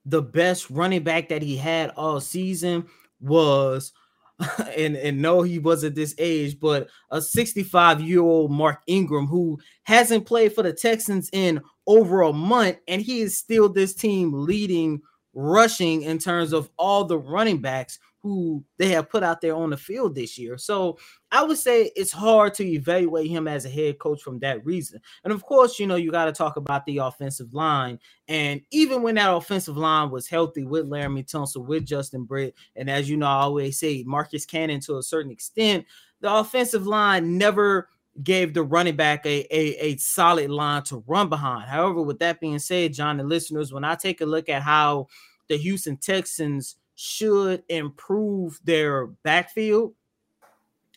the 0.05 0.21
best 0.21 0.69
running 0.69 1.03
back 1.03 1.29
that 1.29 1.41
he 1.41 1.57
had 1.57 1.89
all 1.91 2.21
season 2.21 2.85
was 3.19 3.91
and 4.77 4.95
and 4.97 5.21
no 5.21 5.41
he 5.41 5.59
wasn't 5.59 5.95
this 5.95 6.13
age 6.17 6.59
but 6.59 6.89
a 7.11 7.21
65 7.21 8.01
year 8.01 8.21
old 8.21 8.51
Mark 8.51 8.81
Ingram 8.87 9.27
who 9.27 9.57
hasn't 9.83 10.25
played 10.25 10.53
for 10.53 10.63
the 10.63 10.73
Texans 10.73 11.29
in 11.31 11.61
over 11.87 12.21
a 12.21 12.33
month 12.33 12.77
and 12.87 13.01
he 13.01 13.21
is 13.21 13.37
still 13.37 13.69
this 13.69 13.93
team 13.93 14.33
leading 14.33 15.01
rushing 15.33 16.01
in 16.01 16.17
terms 16.17 16.53
of 16.53 16.69
all 16.77 17.05
the 17.05 17.17
running 17.17 17.61
backs 17.61 17.99
who 18.25 18.63
they 18.79 18.87
have 18.87 19.07
put 19.07 19.21
out 19.21 19.39
there 19.39 19.55
on 19.55 19.69
the 19.69 19.77
field 19.77 20.15
this 20.15 20.35
year. 20.35 20.57
So 20.57 20.97
I 21.31 21.43
would 21.43 21.59
say 21.59 21.91
it's 21.95 22.11
hard 22.11 22.55
to 22.55 22.65
evaluate 22.65 23.29
him 23.29 23.47
as 23.47 23.65
a 23.65 23.69
head 23.69 23.99
coach 23.99 24.23
from 24.23 24.39
that 24.39 24.65
reason. 24.65 24.99
And 25.23 25.31
of 25.31 25.43
course, 25.43 25.77
you 25.77 25.85
know, 25.85 25.95
you 25.95 26.09
got 26.09 26.25
to 26.25 26.31
talk 26.31 26.57
about 26.57 26.87
the 26.87 26.97
offensive 26.97 27.53
line. 27.53 27.99
And 28.27 28.61
even 28.71 29.03
when 29.03 29.13
that 29.13 29.31
offensive 29.31 29.77
line 29.77 30.09
was 30.09 30.27
healthy 30.27 30.63
with 30.63 30.89
Laremy 30.89 31.29
Tunsil, 31.29 31.67
with 31.67 31.85
Justin 31.85 32.23
Britt, 32.23 32.55
and 32.75 32.89
as 32.89 33.07
you 33.07 33.15
know, 33.15 33.27
I 33.27 33.41
always 33.41 33.77
say 33.77 34.03
Marcus 34.07 34.43
Cannon 34.43 34.79
to 34.81 34.97
a 34.97 35.03
certain 35.03 35.31
extent, 35.31 35.85
the 36.21 36.33
offensive 36.33 36.87
line 36.87 37.37
never 37.37 37.89
gave 38.23 38.55
the 38.55 38.63
running 38.63 38.95
back 38.95 39.23
a, 39.27 39.45
a, 39.55 39.91
a 39.91 39.97
solid 39.97 40.49
line 40.49 40.81
to 40.85 41.03
run 41.05 41.29
behind. 41.29 41.69
However, 41.69 42.01
with 42.01 42.17
that 42.19 42.39
being 42.39 42.57
said, 42.57 42.93
John 42.93 43.19
and 43.19 43.29
listeners, 43.29 43.71
when 43.71 43.83
I 43.83 43.93
take 43.93 44.21
a 44.21 44.25
look 44.25 44.49
at 44.49 44.63
how 44.63 45.09
the 45.47 45.57
Houston 45.57 45.97
Texans 45.97 46.77
should 46.95 47.63
improve 47.69 48.59
their 48.63 49.07
backfield, 49.07 49.93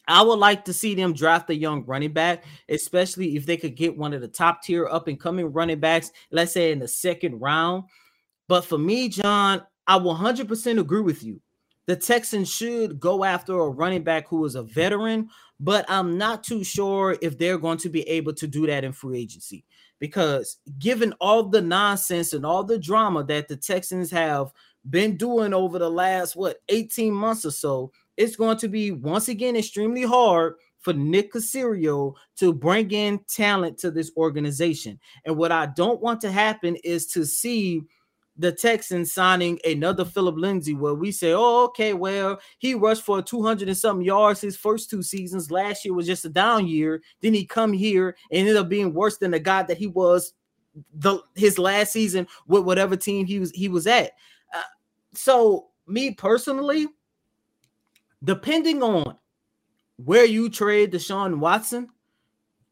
I 0.07 0.23
would 0.23 0.38
like 0.38 0.64
to 0.64 0.73
see 0.73 0.95
them 0.95 1.12
draft 1.12 1.50
a 1.50 1.55
young 1.55 1.85
running 1.85 2.12
back, 2.12 2.45
especially 2.69 3.37
if 3.37 3.45
they 3.45 3.59
could 3.59 3.76
get 3.76 3.97
one 3.97 4.14
of 4.14 4.23
the 4.23 4.28
top 4.28 4.62
tier 4.62 4.87
up 4.87 5.07
and 5.07 5.21
coming 5.21 5.52
running 5.52 5.81
backs, 5.81 6.11
let's 6.31 6.52
say 6.52 6.73
in 6.73 6.78
the 6.78 6.88
second 6.88 7.40
round. 7.40 7.85
But 8.47 8.64
for 8.64 8.78
me, 8.78 9.11
John, 9.11 9.62
I 9.87 9.99
100% 9.99 10.81
agree 10.81 11.02
with 11.02 11.23
you. 11.23 11.43
The 11.87 11.97
Texans 11.97 12.50
should 12.50 13.00
go 13.00 13.25
after 13.25 13.59
a 13.59 13.69
running 13.69 14.02
back 14.02 14.28
who 14.28 14.45
is 14.45 14.55
a 14.55 14.62
veteran 14.62 15.28
but 15.61 15.85
I'm 15.88 16.17
not 16.17 16.45
too 16.45 16.62
sure 16.62 17.17
if 17.21 17.37
they're 17.37 17.59
going 17.59 17.78
to 17.78 17.88
be 17.88 18.02
able 18.09 18.33
to 18.35 18.47
do 18.47 18.67
that 18.67 18.85
in 18.85 18.93
free 18.93 19.19
agency 19.19 19.64
because 19.99 20.59
given 20.78 21.12
all 21.21 21.45
the 21.45 21.61
nonsense 21.61 22.33
and 22.33 22.47
all 22.47 22.62
the 22.62 22.78
drama 22.78 23.25
that 23.25 23.49
the 23.49 23.57
Texans 23.57 24.11
have 24.11 24.52
been 24.90 25.16
doing 25.16 25.52
over 25.52 25.78
the 25.78 25.90
last 25.90 26.37
what 26.37 26.59
18 26.68 27.12
months 27.12 27.45
or 27.45 27.50
so, 27.50 27.92
it's 28.16 28.37
going 28.37 28.57
to 28.59 28.68
be 28.68 28.90
once 28.90 29.28
again 29.28 29.57
extremely 29.57 30.02
hard 30.02 30.54
for 30.80 30.92
Nick 30.92 31.33
Caserio 31.33 32.14
to 32.37 32.52
bring 32.52 32.90
in 32.90 33.21
talent 33.28 33.78
to 33.78 33.90
this 33.90 34.12
organization. 34.16 34.99
And 35.25 35.37
what 35.37 35.52
I 35.52 35.66
don't 35.66 36.00
want 36.00 36.21
to 36.23 36.30
happen 36.30 36.76
is 36.85 37.07
to 37.09 37.25
see 37.25 37.83
the 38.38 38.52
Texans 38.52 39.12
signing 39.12 39.59
another 39.64 40.04
Phillip 40.04 40.37
Lindsay, 40.37 40.73
where 40.73 40.95
we 40.95 41.11
say, 41.11 41.33
oh, 41.33 41.64
okay, 41.64 41.92
well, 41.92 42.38
he 42.59 42.75
rushed 42.75 43.02
for 43.02 43.21
200 43.21 43.66
and 43.66 43.76
something 43.76 44.07
yards 44.07 44.40
his 44.40 44.57
first 44.57 44.88
two 44.88 45.02
seasons. 45.02 45.50
Last 45.50 45.85
year 45.85 45.92
was 45.92 46.07
just 46.07 46.25
a 46.25 46.28
down 46.28 46.68
year. 46.68 47.02
Then 47.21 47.35
he 47.35 47.45
come 47.45 47.73
here 47.73 48.16
and 48.30 48.40
ended 48.40 48.57
up 48.57 48.68
being 48.68 48.95
worse 48.95 49.18
than 49.18 49.33
the 49.33 49.40
guy 49.40 49.64
that 49.64 49.76
he 49.76 49.88
was 49.88 50.35
the 50.95 51.18
his 51.35 51.59
last 51.59 51.92
season 51.92 52.28
with 52.47 52.62
whatever 52.62 52.95
team 52.95 53.26
he 53.26 53.40
was 53.40 53.50
he 53.50 53.68
was 53.68 53.88
at. 53.88 54.12
So 55.19 55.71
me 55.85 56.13
personally, 56.13 56.87
depending 58.23 58.85
on 58.85 59.17
where 59.97 60.25
you 60.25 60.49
trade 60.49 60.93
Deshaun 60.93 61.41
Watson, 61.41 61.89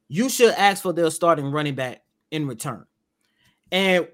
you 0.07 0.29
should 0.29 0.55
ask 0.55 0.81
for 0.81 0.93
their 0.93 1.11
starting 1.11 1.51
running 1.51 1.75
back 1.75 2.03
in 2.31 2.47
return. 2.47 2.87
And 3.73 4.07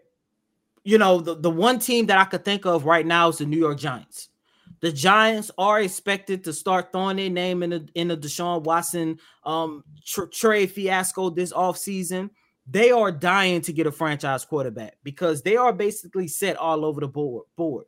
you 0.82 0.96
know, 0.96 1.20
the, 1.20 1.36
the 1.36 1.50
one 1.50 1.78
team 1.78 2.06
that 2.06 2.18
I 2.18 2.24
could 2.24 2.42
think 2.42 2.64
of 2.64 2.86
right 2.86 3.06
now 3.06 3.28
is 3.28 3.38
the 3.38 3.44
New 3.44 3.58
York 3.58 3.78
Giants. 3.78 4.30
The 4.80 4.90
Giants 4.90 5.50
are 5.58 5.82
expected 5.82 6.42
to 6.44 6.54
start 6.54 6.90
throwing 6.90 7.18
their 7.18 7.28
name 7.28 7.62
in 7.62 7.70
the 7.70 7.88
in 7.94 8.08
the 8.08 8.16
Deshaun 8.16 8.64
Watson 8.64 9.18
um 9.44 9.84
tr- 10.06 10.24
trade 10.24 10.72
fiasco 10.72 11.28
this 11.28 11.52
offseason. 11.52 12.30
They 12.66 12.92
are 12.92 13.12
dying 13.12 13.60
to 13.62 13.74
get 13.74 13.86
a 13.86 13.92
franchise 13.92 14.46
quarterback 14.46 14.96
because 15.02 15.42
they 15.42 15.56
are 15.56 15.72
basically 15.74 16.28
set 16.28 16.56
all 16.56 16.86
over 16.86 17.02
the 17.02 17.08
board. 17.08 17.44
board. 17.56 17.84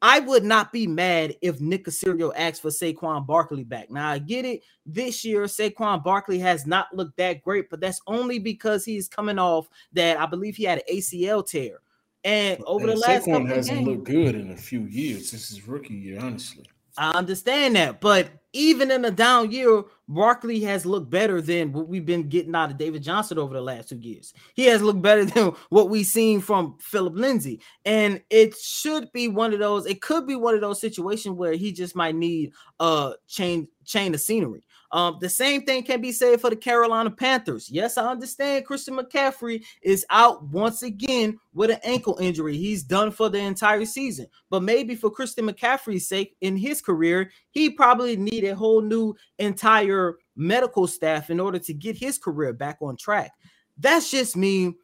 I 0.00 0.20
would 0.20 0.44
not 0.44 0.72
be 0.72 0.86
mad 0.86 1.34
if 1.42 1.60
Nick 1.60 1.84
Caserio 1.84 2.32
asked 2.36 2.62
for 2.62 2.70
Saquon 2.70 3.26
Barkley 3.26 3.64
back. 3.64 3.90
Now 3.90 4.10
I 4.10 4.18
get 4.18 4.44
it. 4.44 4.62
This 4.86 5.24
year, 5.24 5.42
Saquon 5.44 6.04
Barkley 6.04 6.38
has 6.38 6.66
not 6.66 6.94
looked 6.94 7.16
that 7.16 7.42
great, 7.42 7.68
but 7.68 7.80
that's 7.80 8.00
only 8.06 8.38
because 8.38 8.84
he's 8.84 9.08
coming 9.08 9.38
off 9.38 9.68
that 9.92 10.20
I 10.20 10.26
believe 10.26 10.56
he 10.56 10.64
had 10.64 10.78
an 10.78 10.96
ACL 10.96 11.46
tear. 11.46 11.80
And 12.24 12.62
over 12.64 12.88
and 12.88 12.96
the 12.96 13.00
last 13.00 13.26
Saquon 13.26 13.48
hasn't 13.48 13.78
games, 13.78 13.88
looked 13.88 14.04
good 14.04 14.34
in 14.34 14.50
a 14.52 14.56
few 14.56 14.82
years 14.82 15.30
since 15.30 15.48
his 15.48 15.66
rookie 15.66 15.94
year, 15.94 16.20
honestly. 16.20 16.64
I 16.98 17.10
understand 17.12 17.76
that, 17.76 18.00
but 18.00 18.28
even 18.52 18.90
in 18.90 19.04
a 19.04 19.10
down 19.10 19.50
year, 19.50 19.84
Barkley 20.08 20.60
has 20.60 20.86
looked 20.86 21.10
better 21.10 21.40
than 21.40 21.72
what 21.72 21.86
we've 21.86 22.04
been 22.04 22.28
getting 22.28 22.54
out 22.54 22.70
of 22.70 22.78
David 22.78 23.02
Johnson 23.02 23.38
over 23.38 23.54
the 23.54 23.60
last 23.60 23.90
two 23.90 23.98
years. 23.98 24.32
He 24.54 24.64
has 24.64 24.82
looked 24.82 25.02
better 25.02 25.24
than 25.24 25.52
what 25.68 25.90
we've 25.90 26.06
seen 26.06 26.40
from 26.40 26.76
Phillip 26.80 27.14
Lindsay. 27.14 27.60
And 27.84 28.22
it 28.30 28.56
should 28.56 29.12
be 29.12 29.28
one 29.28 29.52
of 29.52 29.60
those, 29.60 29.86
it 29.86 30.00
could 30.00 30.26
be 30.26 30.34
one 30.34 30.54
of 30.54 30.60
those 30.60 30.80
situations 30.80 31.36
where 31.36 31.52
he 31.52 31.72
just 31.72 31.94
might 31.94 32.14
need 32.14 32.52
a 32.80 33.12
change 33.28 33.68
chain 33.84 34.14
of 34.14 34.20
scenery. 34.20 34.64
Um, 34.90 35.18
the 35.20 35.28
same 35.28 35.62
thing 35.62 35.82
can 35.82 36.00
be 36.00 36.12
said 36.12 36.40
for 36.40 36.48
the 36.50 36.56
Carolina 36.56 37.10
Panthers. 37.10 37.70
Yes, 37.70 37.98
I 37.98 38.10
understand 38.10 38.64
Christian 38.64 38.96
McCaffrey 38.96 39.64
is 39.82 40.06
out 40.08 40.42
once 40.44 40.82
again 40.82 41.38
with 41.52 41.70
an 41.70 41.80
ankle 41.82 42.16
injury. 42.20 42.56
He's 42.56 42.82
done 42.82 43.10
for 43.10 43.28
the 43.28 43.38
entire 43.38 43.84
season. 43.84 44.26
But 44.48 44.62
maybe 44.62 44.94
for 44.94 45.10
Christian 45.10 45.46
McCaffrey's 45.46 46.08
sake 46.08 46.36
in 46.40 46.56
his 46.56 46.80
career, 46.80 47.30
he 47.50 47.70
probably 47.70 48.16
need 48.16 48.44
a 48.44 48.54
whole 48.56 48.80
new 48.80 49.14
entire 49.38 50.16
medical 50.36 50.86
staff 50.86 51.28
in 51.28 51.38
order 51.38 51.58
to 51.58 51.74
get 51.74 51.96
his 51.96 52.16
career 52.16 52.52
back 52.52 52.78
on 52.80 52.96
track. 52.96 53.32
That's 53.76 54.10
just 54.10 54.36
me. 54.36 54.74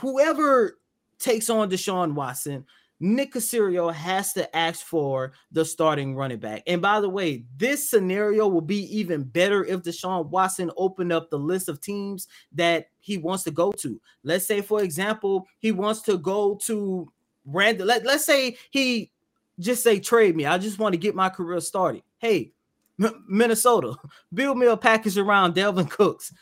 Whoever 0.00 0.78
takes 1.20 1.48
on 1.48 1.70
Deshaun 1.70 2.14
Watson, 2.14 2.66
Nick 3.00 3.34
Caserio 3.34 3.92
has 3.92 4.32
to 4.34 4.56
ask 4.56 4.84
for 4.84 5.32
the 5.52 5.64
starting 5.64 6.14
running 6.14 6.38
back. 6.38 6.62
And 6.66 6.80
by 6.80 7.00
the 7.00 7.08
way, 7.08 7.44
this 7.56 7.90
scenario 7.90 8.48
will 8.48 8.60
be 8.60 8.84
even 8.96 9.24
better 9.24 9.64
if 9.64 9.82
Deshaun 9.82 10.28
Watson 10.28 10.70
opened 10.76 11.12
up 11.12 11.28
the 11.28 11.38
list 11.38 11.68
of 11.68 11.80
teams 11.80 12.28
that 12.52 12.86
he 13.00 13.18
wants 13.18 13.44
to 13.44 13.50
go 13.50 13.72
to. 13.72 14.00
Let's 14.22 14.46
say, 14.46 14.60
for 14.60 14.82
example, 14.82 15.46
he 15.58 15.72
wants 15.72 16.02
to 16.02 16.16
go 16.18 16.54
to 16.64 17.12
random. 17.44 17.86
Let, 17.86 18.06
let's 18.06 18.24
say 18.24 18.56
he 18.70 19.10
just 19.58 19.82
say 19.82 20.00
trade 20.00 20.36
me. 20.36 20.46
I 20.46 20.58
just 20.58 20.78
want 20.78 20.94
to 20.94 20.98
get 20.98 21.14
my 21.14 21.28
career 21.28 21.60
started. 21.60 22.02
Hey, 22.18 22.52
M- 23.00 23.24
Minnesota, 23.28 23.96
build 24.34 24.56
me 24.56 24.66
a 24.66 24.76
package 24.76 25.18
around 25.18 25.54
Dalvin 25.54 25.90
Cooks 25.90 26.32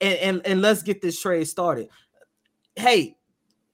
and, 0.00 0.18
and, 0.18 0.46
and 0.46 0.62
let's 0.62 0.82
get 0.82 1.02
this 1.02 1.20
trade 1.20 1.46
started. 1.48 1.88
Hey, 2.76 3.17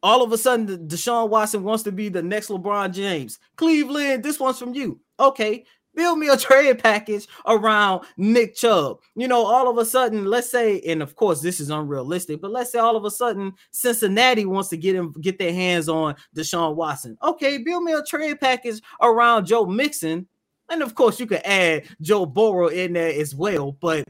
all 0.05 0.23
of 0.23 0.33
a 0.33 0.39
sudden, 0.39 0.87
Deshaun 0.87 1.31
Watson 1.31 1.65
wants 1.65 1.83
to 1.85 1.91
be 1.91 2.11
the 2.11 2.23
next 2.23 2.49
LeBron 2.49 2.93
James. 2.93 3.39
Cleveland, 3.57 4.23
this 4.23 4.39
one's 4.39 4.59
from 4.59 4.75
you. 4.75 5.01
Okay, 5.19 5.65
build 5.95 6.19
me 6.19 6.29
a 6.29 6.37
trade 6.37 6.79
package 6.79 7.27
around 7.47 8.05
Nick 8.19 8.55
Chubb. 8.55 8.99
You 9.17 9.29
know, 9.29 9.43
all 9.43 9.69
of 9.69 9.79
a 9.79 9.85
sudden, 9.87 10.27
let's 10.27 10.51
say, 10.51 10.81
and 10.81 11.03
of 11.03 11.17
course, 11.17 11.41
this 11.41 11.59
is 11.59 11.71
unrealistic, 11.71 12.43
but 12.43 12.51
let's 12.51 12.71
say 12.71 12.79
all 12.79 12.97
of 12.97 13.07
a 13.07 13.11
sudden 13.11 13.55
Cincinnati 13.71 14.45
wants 14.45 14.69
to 14.69 14.77
get 14.77 14.95
him 14.95 15.15
get 15.23 15.39
their 15.39 15.55
hands 15.55 15.89
on 15.89 16.17
Deshaun 16.37 16.77
Watson. 16.77 17.17
Okay, 17.23 17.57
build 17.57 17.83
me 17.83 17.93
a 17.93 18.03
trade 18.03 18.39
package 18.39 18.83
around 19.01 19.47
Joe 19.47 19.65
Mixon. 19.65 20.29
And 20.69 20.83
of 20.83 20.95
course, 20.95 21.19
you 21.19 21.27
could 21.27 21.47
add 21.47 21.85
Joe 22.03 22.27
Burrow 22.27 22.69
in 22.69 22.93
there 22.93 23.19
as 23.19 23.35
well, 23.35 23.73
but 23.73 24.07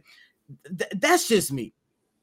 th- 0.77 0.91
that's 0.97 1.29
just 1.29 1.53
me 1.53 1.73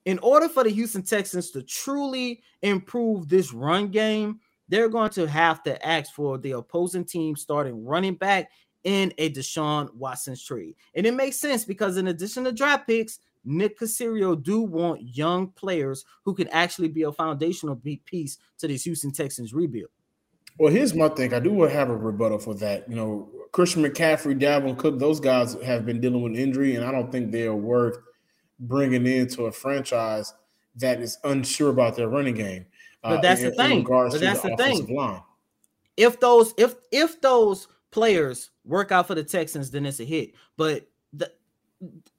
in 0.06 0.20
order 0.20 0.50
for 0.50 0.64
the 0.64 0.70
Houston 0.70 1.04
Texans 1.04 1.52
to 1.52 1.62
truly 1.62 2.42
improve 2.62 3.30
this 3.30 3.54
run 3.54 3.90
game, 3.90 4.40
they're 4.68 4.90
going 4.90 5.12
to 5.12 5.28
have 5.28 5.62
to 5.64 5.86
ask 5.86 6.14
for 6.14 6.38
the 6.38 6.52
opposing 6.52 7.06
team 7.06 7.36
starting 7.36 7.86
running 7.86 8.16
back 8.16 8.50
in 8.84 9.14
a 9.18 9.30
Deshaun 9.30 9.94
Watson's 9.94 10.44
trade. 10.44 10.76
And 10.96 11.06
it 11.06 11.14
makes 11.14 11.38
sense 11.38 11.66
because 11.66 11.98
in 11.98 12.08
addition 12.08 12.46
to 12.46 12.52
draft 12.52 12.88
picks, 12.88 13.20
Nick 13.44 13.80
Caserio 13.80 14.42
do 14.42 14.62
want 14.62 15.16
young 15.16 15.50
players 15.50 16.06
who 16.24 16.34
can 16.34 16.48
actually 16.50 16.88
be 16.88 17.04
a 17.04 17.12
foundational 17.12 17.80
piece 18.06 18.38
to 18.60 18.68
this 18.68 18.84
Houston 18.84 19.12
Texans 19.12 19.54
rebuild. 19.54 19.90
Well, 20.58 20.72
here's 20.72 20.94
my 20.94 21.10
thing. 21.10 21.34
I 21.34 21.40
do 21.40 21.62
have 21.64 21.90
a 21.90 21.96
rebuttal 21.96 22.40
for 22.40 22.54
that. 22.56 22.90
You 22.90 22.96
know, 22.96 23.30
Christian 23.52 23.84
McCaffrey, 23.84 24.40
Dalvin 24.40 24.78
Cook, 24.78 25.00
those 25.00 25.20
guys 25.20 25.56
have 25.64 25.86
been 25.86 26.02
dealing 26.02 26.22
with 26.22 26.36
injury, 26.36 26.76
and 26.76 26.86
I 26.86 26.92
don't 26.92 27.12
think 27.12 27.32
they 27.32 27.46
are 27.46 27.56
worth– 27.56 27.98
bringing 28.62 29.06
into 29.08 29.46
a 29.46 29.52
franchise 29.52 30.34
that 30.76 31.02
is 31.02 31.18
unsure 31.24 31.70
about 31.70 31.96
their 31.96 32.08
running 32.08 32.36
game. 32.36 32.66
But 33.04 33.18
uh, 33.18 33.22
that's 33.22 33.42
in, 33.42 33.50
the 33.50 33.56
thing. 33.56 33.84
But 33.84 34.20
that's 34.20 34.42
the, 34.42 34.50
the 34.50 34.58
thing. 34.58 34.96
Line. 34.96 35.22
If 35.98 36.20
those 36.20 36.54
if 36.58 36.76
if 36.92 37.20
those 37.22 37.68
players 37.92 38.52
work 38.64 38.92
out 38.92 39.08
for 39.08 39.16
the 39.16 39.24
Texans, 39.24 39.72
then 39.72 39.86
it's 39.86 40.00
a 40.00 40.06
hit. 40.06 40.34
But 40.56 40.88
the 41.14 41.32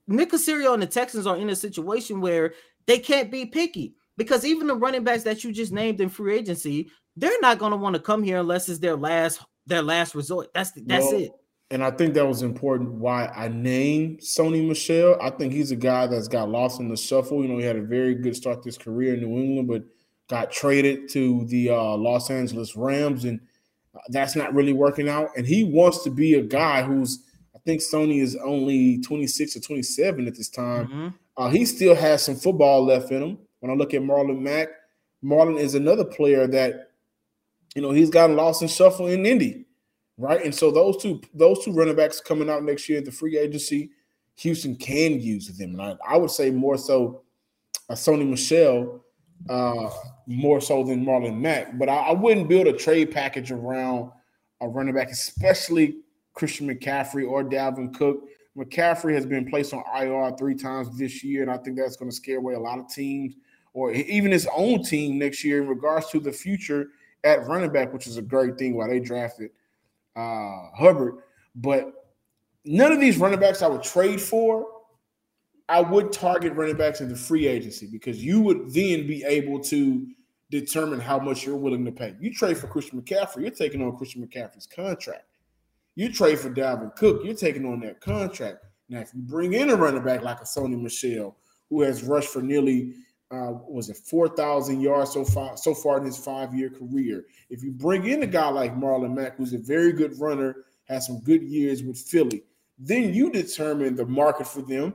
Nick 0.08 0.30
Caserio 0.30 0.74
and 0.74 0.82
the 0.82 0.86
Texans 0.86 1.26
are 1.26 1.36
in 1.36 1.48
a 1.50 1.56
situation 1.56 2.20
where 2.20 2.54
they 2.86 2.98
can't 2.98 3.30
be 3.30 3.46
picky 3.46 3.94
because 4.16 4.44
even 4.44 4.66
the 4.66 4.74
running 4.74 5.04
backs 5.04 5.22
that 5.22 5.44
you 5.44 5.52
just 5.52 5.72
named 5.72 6.00
in 6.00 6.08
free 6.08 6.36
agency, 6.36 6.90
they're 7.16 7.40
not 7.40 7.58
going 7.58 7.70
to 7.70 7.76
want 7.76 7.94
to 7.94 8.02
come 8.02 8.22
here 8.22 8.40
unless 8.40 8.68
it's 8.68 8.80
their 8.80 8.96
last 8.96 9.40
their 9.66 9.82
last 9.82 10.14
resort. 10.14 10.48
That's 10.52 10.72
that's 10.72 11.06
well, 11.06 11.22
it 11.22 11.32
and 11.72 11.82
I 11.82 11.90
think 11.90 12.12
that 12.14 12.28
was 12.28 12.42
important 12.42 12.92
why 12.92 13.32
I 13.34 13.48
named 13.48 14.20
Sony 14.20 14.68
Michel. 14.68 15.16
I 15.22 15.30
think 15.30 15.54
he's 15.54 15.70
a 15.70 15.76
guy 15.76 16.06
that's 16.06 16.28
got 16.28 16.50
lost 16.50 16.80
in 16.80 16.88
the 16.88 16.98
shuffle. 16.98 17.40
You 17.40 17.48
know, 17.48 17.56
he 17.56 17.64
had 17.64 17.76
a 17.76 17.82
very 17.82 18.14
good 18.14 18.36
start 18.36 18.62
to 18.62 18.68
his 18.68 18.76
career 18.76 19.14
in 19.14 19.20
New 19.20 19.38
England, 19.38 19.68
but 19.68 19.84
got 20.28 20.52
traded 20.52 21.08
to 21.12 21.46
the 21.46 21.70
uh, 21.70 21.96
Los 21.96 22.30
Angeles 22.30 22.76
Rams, 22.76 23.24
and 23.24 23.40
that's 24.08 24.36
not 24.36 24.52
really 24.52 24.74
working 24.74 25.08
out. 25.08 25.30
And 25.34 25.46
he 25.46 25.64
wants 25.64 26.04
to 26.04 26.10
be 26.10 26.34
a 26.34 26.42
guy 26.42 26.82
who's, 26.82 27.24
I 27.56 27.58
think 27.60 27.80
Sony 27.80 28.20
is 28.20 28.36
only 28.36 29.00
26 29.00 29.56
or 29.56 29.60
27 29.60 30.26
at 30.26 30.36
this 30.36 30.50
time. 30.50 30.86
Mm-hmm. 30.88 31.08
Uh, 31.38 31.48
he 31.48 31.64
still 31.64 31.94
has 31.94 32.22
some 32.22 32.36
football 32.36 32.84
left 32.84 33.10
in 33.10 33.22
him. 33.22 33.38
When 33.60 33.72
I 33.72 33.74
look 33.74 33.94
at 33.94 34.02
Marlon 34.02 34.40
Mack, 34.40 34.68
Marlon 35.24 35.58
is 35.58 35.74
another 35.74 36.04
player 36.04 36.46
that, 36.48 36.90
you 37.74 37.80
know, 37.80 37.92
he's 37.92 38.10
gotten 38.10 38.36
lost 38.36 38.60
in 38.60 38.68
shuffle 38.68 39.06
in 39.06 39.24
Indy 39.24 39.64
right? 40.22 40.44
And 40.44 40.54
so 40.54 40.70
those 40.70 40.96
two 41.02 41.20
those 41.34 41.64
two 41.64 41.72
running 41.72 41.96
backs 41.96 42.20
coming 42.20 42.48
out 42.48 42.62
next 42.62 42.88
year 42.88 43.00
the 43.00 43.10
free 43.10 43.36
agency, 43.36 43.90
Houston 44.36 44.76
can 44.76 45.20
use 45.20 45.48
them. 45.48 45.72
And 45.72 45.82
I, 45.82 45.96
I 46.08 46.16
would 46.16 46.30
say 46.30 46.50
more 46.50 46.78
so 46.78 47.22
a 47.88 47.94
Sony 47.94 48.28
Michel, 48.28 49.04
uh, 49.50 49.90
more 50.28 50.60
so 50.60 50.84
than 50.84 51.04
Marlon 51.04 51.40
Mack. 51.40 51.76
But 51.76 51.88
I, 51.88 51.96
I, 51.96 52.12
wouldn't 52.12 52.48
build 52.48 52.68
a 52.68 52.72
trade 52.72 53.10
package 53.10 53.50
around 53.50 54.12
a 54.60 54.68
running 54.68 54.94
back, 54.94 55.10
especially 55.10 55.96
Christian 56.34 56.68
McCaffrey 56.68 57.28
or 57.28 57.42
Dalvin 57.42 57.92
Cook. 57.92 58.22
McCaffrey 58.56 59.14
has 59.14 59.26
been 59.26 59.50
placed 59.50 59.74
on 59.74 59.82
IR 60.00 60.36
three 60.38 60.54
times 60.54 60.96
this 60.96 61.24
year, 61.24 61.42
and 61.42 61.50
I 61.50 61.56
think 61.56 61.76
that's 61.76 61.96
going 61.96 62.10
to 62.10 62.16
scare 62.16 62.38
away 62.38 62.54
a 62.54 62.60
lot 62.60 62.78
of 62.78 62.88
teams 62.88 63.34
or 63.74 63.92
even 63.92 64.30
his 64.30 64.46
own 64.54 64.84
team 64.84 65.18
next 65.18 65.42
year 65.42 65.60
in 65.60 65.68
regards 65.68 66.08
to 66.10 66.20
the 66.20 66.30
future 66.30 66.90
at 67.24 67.44
running 67.46 67.72
back, 67.72 67.92
which 67.92 68.06
is 68.06 68.18
a 68.18 68.22
great 68.22 68.58
thing 68.58 68.76
why 68.76 68.86
they 68.86 69.00
drafted 69.00 69.50
uh, 70.16 70.70
Hubbard, 70.76 71.16
but 71.54 71.92
none 72.64 72.92
of 72.92 73.00
these 73.00 73.18
running 73.18 73.40
backs 73.40 73.62
I 73.62 73.68
would 73.68 73.82
trade 73.82 74.20
for. 74.20 74.66
I 75.68 75.80
would 75.80 76.12
target 76.12 76.54
running 76.54 76.76
backs 76.76 77.00
in 77.00 77.08
the 77.08 77.16
free 77.16 77.46
agency 77.46 77.86
because 77.86 78.22
you 78.22 78.40
would 78.42 78.72
then 78.72 79.06
be 79.06 79.24
able 79.26 79.60
to 79.60 80.06
determine 80.50 81.00
how 81.00 81.18
much 81.18 81.46
you're 81.46 81.56
willing 81.56 81.84
to 81.84 81.92
pay. 81.92 82.14
You 82.20 82.32
trade 82.32 82.58
for 82.58 82.66
Christian 82.66 83.00
McCaffrey, 83.00 83.42
you're 83.42 83.50
taking 83.50 83.80
on 83.82 83.96
Christian 83.96 84.26
McCaffrey's 84.26 84.66
contract. 84.66 85.24
You 85.94 86.12
trade 86.12 86.38
for 86.38 86.50
Dalvin 86.50 86.94
Cook, 86.96 87.22
you're 87.24 87.34
taking 87.34 87.64
on 87.64 87.80
that 87.80 88.00
contract. 88.00 88.58
Now, 88.88 89.00
if 89.00 89.14
you 89.14 89.20
bring 89.22 89.54
in 89.54 89.70
a 89.70 89.76
running 89.76 90.04
back 90.04 90.22
like 90.22 90.40
a 90.40 90.44
Sony 90.44 90.78
Michel, 90.80 91.36
who 91.70 91.80
has 91.80 92.02
rushed 92.02 92.28
for 92.28 92.42
nearly 92.42 92.94
uh, 93.32 93.52
was 93.66 93.88
it 93.88 93.96
4,000 93.96 94.80
yards 94.80 95.12
so 95.12 95.24
far 95.24 95.56
so 95.56 95.74
far 95.74 95.96
in 95.98 96.04
his 96.04 96.18
five 96.18 96.54
year 96.54 96.68
career. 96.68 97.24
If 97.48 97.62
you 97.62 97.70
bring 97.70 98.06
in 98.06 98.22
a 98.22 98.26
guy 98.26 98.50
like 98.50 98.76
Marlon 98.76 99.14
Mack, 99.14 99.36
who's 99.36 99.54
a 99.54 99.58
very 99.58 99.92
good 99.92 100.18
runner, 100.20 100.64
has 100.84 101.06
some 101.06 101.20
good 101.20 101.42
years 101.42 101.82
with 101.82 101.98
Philly, 101.98 102.42
then 102.78 103.14
you 103.14 103.30
determine 103.30 103.96
the 103.96 104.04
market 104.04 104.46
for 104.46 104.60
them. 104.60 104.94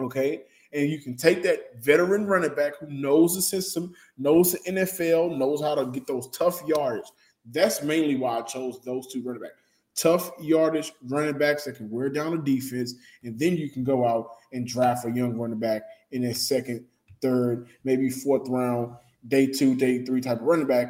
Okay. 0.00 0.42
And 0.72 0.90
you 0.90 1.00
can 1.00 1.16
take 1.16 1.44
that 1.44 1.82
veteran 1.82 2.26
running 2.26 2.54
back 2.54 2.78
who 2.80 2.88
knows 2.88 3.36
the 3.36 3.42
system, 3.42 3.94
knows 4.18 4.52
the 4.52 4.58
NFL, 4.70 5.38
knows 5.38 5.62
how 5.62 5.76
to 5.76 5.86
get 5.86 6.06
those 6.06 6.28
tough 6.30 6.60
yards. 6.66 7.12
That's 7.52 7.82
mainly 7.82 8.16
why 8.16 8.38
I 8.38 8.42
chose 8.42 8.80
those 8.84 9.06
two 9.06 9.22
running 9.22 9.42
backs. 9.42 9.54
Tough 9.94 10.32
yardage 10.40 10.92
running 11.04 11.38
backs 11.38 11.64
that 11.64 11.76
can 11.76 11.88
wear 11.88 12.08
down 12.08 12.32
the 12.32 12.42
defense. 12.42 12.94
And 13.22 13.38
then 13.38 13.56
you 13.56 13.70
can 13.70 13.84
go 13.84 14.06
out 14.06 14.32
and 14.52 14.66
draft 14.66 15.06
a 15.06 15.10
young 15.10 15.38
running 15.38 15.60
back 15.60 15.82
in 16.10 16.24
a 16.24 16.34
second 16.34 16.84
third, 17.22 17.68
maybe 17.84 18.10
fourth 18.10 18.48
round, 18.48 18.94
day 19.28 19.46
two, 19.46 19.74
day 19.74 20.04
three 20.04 20.20
type 20.20 20.40
of 20.40 20.44
running 20.44 20.66
back. 20.66 20.88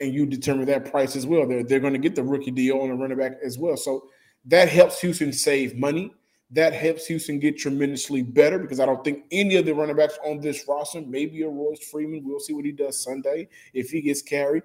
and 0.00 0.12
you 0.12 0.26
determine 0.26 0.66
that 0.66 0.90
price 0.90 1.14
as 1.16 1.26
well. 1.26 1.46
They're 1.46 1.62
they're 1.62 1.80
going 1.80 1.92
to 1.92 1.98
get 1.98 2.14
the 2.16 2.24
rookie 2.24 2.50
deal 2.50 2.80
on 2.80 2.90
a 2.90 2.96
running 2.96 3.18
back 3.18 3.38
as 3.44 3.56
well. 3.58 3.76
So 3.76 4.08
that 4.46 4.68
helps 4.68 5.00
Houston 5.00 5.32
save 5.32 5.76
money. 5.76 6.12
That 6.50 6.74
helps 6.74 7.06
Houston 7.06 7.38
get 7.38 7.56
tremendously 7.56 8.22
better 8.22 8.58
because 8.58 8.80
I 8.80 8.84
don't 8.86 9.02
think 9.02 9.24
any 9.30 9.56
of 9.56 9.64
the 9.64 9.74
running 9.74 9.96
backs 9.96 10.18
on 10.24 10.40
this 10.40 10.66
roster, 10.68 11.00
maybe 11.00 11.42
a 11.42 11.48
Royce 11.48 11.88
Freeman, 11.88 12.22
we'll 12.24 12.40
see 12.40 12.52
what 12.52 12.64
he 12.64 12.72
does 12.72 13.02
Sunday 13.02 13.48
if 13.72 13.90
he 13.90 14.02
gets 14.02 14.20
carry, 14.20 14.60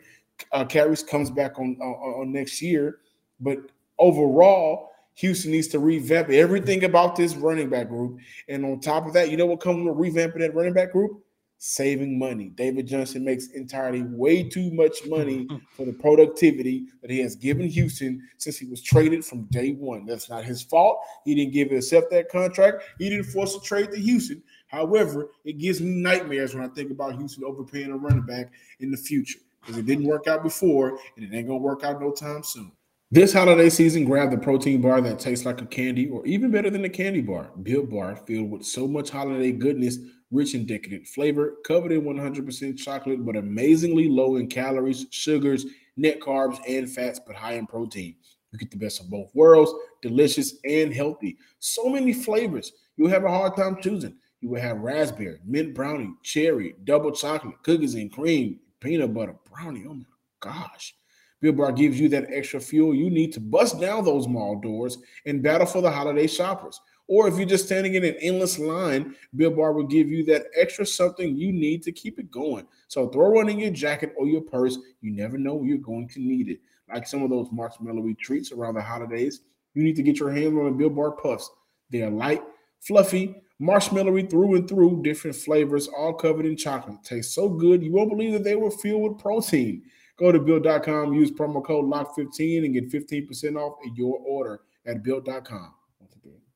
uh, 0.51 0.65
carries 0.65 1.03
comes 1.03 1.29
back 1.29 1.59
on, 1.59 1.77
on 1.79 2.21
on 2.21 2.31
next 2.33 2.61
year. 2.61 2.97
But 3.39 3.59
overall, 3.99 4.89
Houston 5.17 5.51
needs 5.51 5.67
to 5.69 5.79
revamp 5.79 6.29
everything 6.29 6.83
about 6.83 7.15
this 7.15 7.35
running 7.35 7.69
back 7.69 7.89
group. 7.89 8.19
And 8.47 8.63
on 8.63 8.79
top 8.79 9.07
of 9.07 9.13
that, 9.13 9.31
you 9.31 9.37
know 9.37 9.47
what 9.47 9.59
comes 9.59 9.83
with 9.83 9.97
revamping 9.97 10.39
that 10.39 10.53
running 10.53 10.73
back 10.73 10.91
group? 10.91 11.23
Saving 11.57 12.19
money. 12.19 12.49
David 12.49 12.85
Johnson 12.85 13.25
makes 13.25 13.47
entirely 13.47 14.03
way 14.03 14.43
too 14.43 14.71
much 14.71 15.07
money 15.07 15.47
for 15.71 15.87
the 15.87 15.93
productivity 15.93 16.85
that 17.01 17.09
he 17.09 17.19
has 17.19 17.35
given 17.35 17.67
Houston 17.67 18.21
since 18.37 18.59
he 18.59 18.67
was 18.67 18.79
traded 18.79 19.25
from 19.25 19.45
day 19.45 19.71
one. 19.71 20.05
That's 20.05 20.29
not 20.29 20.43
his 20.43 20.61
fault. 20.61 20.99
He 21.25 21.33
didn't 21.33 21.53
give 21.53 21.71
himself 21.71 22.05
that 22.11 22.29
contract. 22.29 22.83
He 22.99 23.09
didn't 23.09 23.25
force 23.25 23.55
a 23.55 23.61
trade 23.61 23.89
to 23.91 23.97
Houston. 23.97 24.43
However, 24.67 25.31
it 25.45 25.57
gives 25.57 25.81
me 25.81 25.89
nightmares 25.89 26.53
when 26.53 26.63
I 26.63 26.67
think 26.67 26.91
about 26.91 27.15
Houston 27.15 27.43
overpaying 27.43 27.89
a 27.89 27.97
running 27.97 28.25
back 28.25 28.51
in 28.81 28.91
the 28.91 28.97
future 28.97 29.39
because 29.61 29.77
it 29.77 29.87
didn't 29.87 30.05
work 30.05 30.27
out 30.27 30.43
before 30.43 30.99
and 31.15 31.25
it 31.25 31.35
ain't 31.35 31.47
gonna 31.47 31.57
work 31.57 31.83
out 31.83 31.99
no 31.99 32.11
time 32.11 32.43
soon. 32.43 32.71
This 33.09 33.31
holiday 33.31 33.69
season, 33.69 34.03
grab 34.03 34.31
the 34.31 34.37
protein 34.37 34.81
bar 34.81 34.99
that 34.99 35.17
tastes 35.17 35.45
like 35.45 35.61
a 35.61 35.65
candy 35.65 36.09
or 36.09 36.25
even 36.25 36.51
better 36.51 36.69
than 36.69 36.83
a 36.83 36.89
candy 36.89 37.21
bar. 37.21 37.51
Built 37.63 37.89
Bar, 37.89 38.17
filled 38.17 38.51
with 38.51 38.65
so 38.65 38.85
much 38.85 39.09
holiday 39.09 39.53
goodness, 39.53 39.97
rich 40.29 40.55
and 40.55 40.67
decadent 40.67 41.07
flavor, 41.07 41.55
covered 41.65 41.93
in 41.93 42.01
100% 42.01 42.77
chocolate, 42.77 43.25
but 43.25 43.37
amazingly 43.37 44.09
low 44.09 44.35
in 44.35 44.47
calories, 44.47 45.05
sugars, 45.09 45.65
net 45.95 46.19
carbs, 46.19 46.59
and 46.67 46.91
fats, 46.91 47.17
but 47.25 47.37
high 47.37 47.53
in 47.53 47.65
protein. 47.65 48.13
You 48.51 48.59
get 48.59 48.71
the 48.71 48.77
best 48.77 48.99
of 48.99 49.09
both 49.09 49.33
worlds, 49.33 49.71
delicious 50.01 50.55
and 50.65 50.93
healthy. 50.93 51.37
So 51.59 51.87
many 51.87 52.11
flavors. 52.11 52.73
You'll 52.97 53.07
have 53.07 53.23
a 53.23 53.29
hard 53.29 53.55
time 53.55 53.77
choosing. 53.81 54.17
You 54.41 54.49
will 54.49 54.61
have 54.61 54.79
raspberry, 54.79 55.39
mint 55.45 55.73
brownie, 55.73 56.13
cherry, 56.23 56.75
double 56.83 57.13
chocolate, 57.13 57.63
cookies 57.63 57.95
and 57.95 58.11
cream, 58.11 58.59
peanut 58.81 59.13
butter, 59.13 59.37
brownie. 59.49 59.85
Oh 59.87 59.93
my 59.93 60.03
gosh. 60.41 60.93
Built 61.41 61.57
Bar 61.57 61.71
gives 61.71 61.99
you 61.99 62.09
that 62.09 62.27
extra 62.31 62.59
fuel 62.59 62.95
you 62.95 63.09
need 63.09 63.31
to 63.33 63.39
bust 63.39 63.79
down 63.79 64.03
those 64.03 64.27
mall 64.27 64.59
doors 64.59 64.97
and 65.25 65.43
battle 65.43 65.67
for 65.67 65.81
the 65.81 65.91
holiday 65.91 66.27
shoppers. 66.27 66.79
Or 67.07 67.27
if 67.27 67.37
you're 67.37 67.47
just 67.47 67.65
standing 67.65 67.95
in 67.95 68.03
an 68.03 68.15
endless 68.19 68.59
line, 68.59 69.15
Built 69.35 69.55
Bar 69.55 69.73
will 69.73 69.87
give 69.87 70.09
you 70.09 70.25
that 70.25 70.47
extra 70.55 70.85
something 70.85 71.35
you 71.35 71.53
need 71.53 71.83
to 71.83 71.91
keep 71.91 72.19
it 72.19 72.29
going. 72.29 72.67
So 72.87 73.07
throw 73.09 73.29
one 73.29 73.49
in 73.49 73.59
your 73.59 73.71
jacket 73.71 74.13
or 74.17 74.27
your 74.27 74.41
purse. 74.41 74.77
You 75.01 75.11
never 75.11 75.37
know 75.37 75.63
you're 75.63 75.77
going 75.77 76.09
to 76.09 76.19
need 76.19 76.49
it. 76.49 76.59
Like 76.93 77.07
some 77.07 77.23
of 77.23 77.29
those 77.29 77.47
marshmallow 77.51 78.13
treats 78.19 78.51
around 78.51 78.75
the 78.75 78.81
holidays, 78.81 79.41
you 79.73 79.83
need 79.83 79.95
to 79.95 80.03
get 80.03 80.19
your 80.19 80.31
hands 80.31 80.57
on 80.57 80.65
the 80.65 80.71
Built 80.71 80.95
Bar 80.95 81.11
Puffs. 81.11 81.49
They're 81.89 82.09
light, 82.09 82.43
fluffy, 82.81 83.35
marshmallowy 83.61 84.29
through 84.29 84.55
and 84.55 84.67
through, 84.67 85.01
different 85.03 85.35
flavors, 85.35 85.87
all 85.87 86.13
covered 86.13 86.45
in 86.45 86.57
chocolate. 86.57 87.03
Taste 87.03 87.33
so 87.33 87.49
good, 87.49 87.83
you 87.83 87.91
won't 87.91 88.09
believe 88.09 88.33
that 88.33 88.43
they 88.43 88.55
were 88.55 88.71
filled 88.71 89.03
with 89.03 89.19
protein. 89.19 89.83
Go 90.17 90.31
to 90.31 90.39
built.com, 90.39 91.13
use 91.13 91.31
promo 91.31 91.63
code 91.63 91.85
LOCK15 91.85 92.65
and 92.65 92.73
get 92.73 92.91
15% 92.91 93.55
off 93.55 93.77
your 93.95 94.17
order 94.19 94.61
at 94.85 95.03
built.com. 95.03 95.73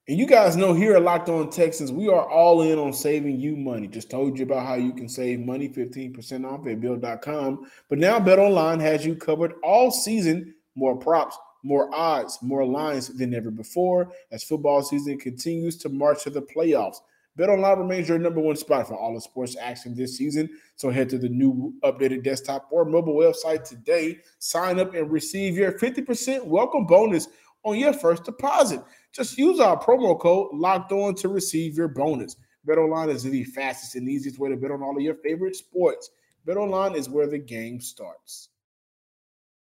And 0.07 0.19
you 0.19 0.25
guys 0.25 0.57
know 0.57 0.73
here 0.73 0.95
at 0.95 1.03
Locked 1.03 1.29
On 1.29 1.49
Texans, 1.49 1.91
we 1.91 2.09
are 2.09 2.27
all 2.27 2.63
in 2.63 2.79
on 2.79 2.91
saving 2.91 3.39
you 3.39 3.55
money. 3.55 3.87
Just 3.87 4.09
told 4.09 4.37
you 4.37 4.43
about 4.45 4.65
how 4.65 4.73
you 4.73 4.93
can 4.93 5.07
save 5.07 5.39
money 5.39 5.69
15% 5.69 6.43
off 6.43 6.65
at 6.67 6.81
built.com. 6.81 7.69
But 7.87 7.99
now 7.99 8.19
Bet 8.19 8.39
Online 8.39 8.79
has 8.79 9.05
you 9.05 9.15
covered 9.15 9.53
all 9.63 9.91
season. 9.91 10.55
More 10.75 10.97
props, 10.97 11.37
more 11.63 11.93
odds, 11.93 12.39
more 12.41 12.65
lines 12.65 13.09
than 13.09 13.33
ever 13.35 13.51
before 13.51 14.11
as 14.31 14.43
football 14.43 14.81
season 14.81 15.19
continues 15.19 15.77
to 15.77 15.89
march 15.89 16.23
to 16.23 16.29
the 16.31 16.41
playoffs. 16.41 16.97
BetOnline 17.39 17.77
remains 17.77 18.09
your 18.09 18.19
number 18.19 18.41
one 18.41 18.57
spot 18.57 18.87
for 18.87 18.95
all 18.95 19.13
the 19.13 19.21
sports 19.21 19.55
action 19.59 19.95
this 19.95 20.17
season. 20.17 20.49
So 20.75 20.89
head 20.89 21.09
to 21.09 21.17
the 21.17 21.29
new 21.29 21.73
updated 21.83 22.23
desktop 22.23 22.67
or 22.71 22.83
mobile 22.83 23.15
website 23.15 23.63
today. 23.63 24.19
Sign 24.39 24.79
up 24.79 24.93
and 24.93 25.09
receive 25.09 25.55
your 25.55 25.71
50% 25.71 26.45
welcome 26.45 26.85
bonus 26.85 27.27
on 27.63 27.77
your 27.77 27.93
first 27.93 28.25
deposit. 28.25 28.81
Just 29.13 29.37
use 29.37 29.59
our 29.59 29.81
promo 29.81 30.19
code 30.19 30.49
locked 30.53 30.91
on 30.91 31.15
to 31.15 31.29
receive 31.29 31.77
your 31.77 31.87
bonus. 31.87 32.35
BetOnline 32.67 33.09
is 33.09 33.23
the 33.23 33.43
fastest 33.45 33.95
and 33.95 34.09
easiest 34.09 34.37
way 34.37 34.49
to 34.49 34.57
bet 34.57 34.71
on 34.71 34.83
all 34.83 34.95
of 34.95 35.01
your 35.01 35.15
favorite 35.15 35.55
sports. 35.55 36.09
BetOnline 36.45 36.95
is 36.95 37.09
where 37.09 37.27
the 37.27 37.39
game 37.39 37.79
starts. 37.79 38.49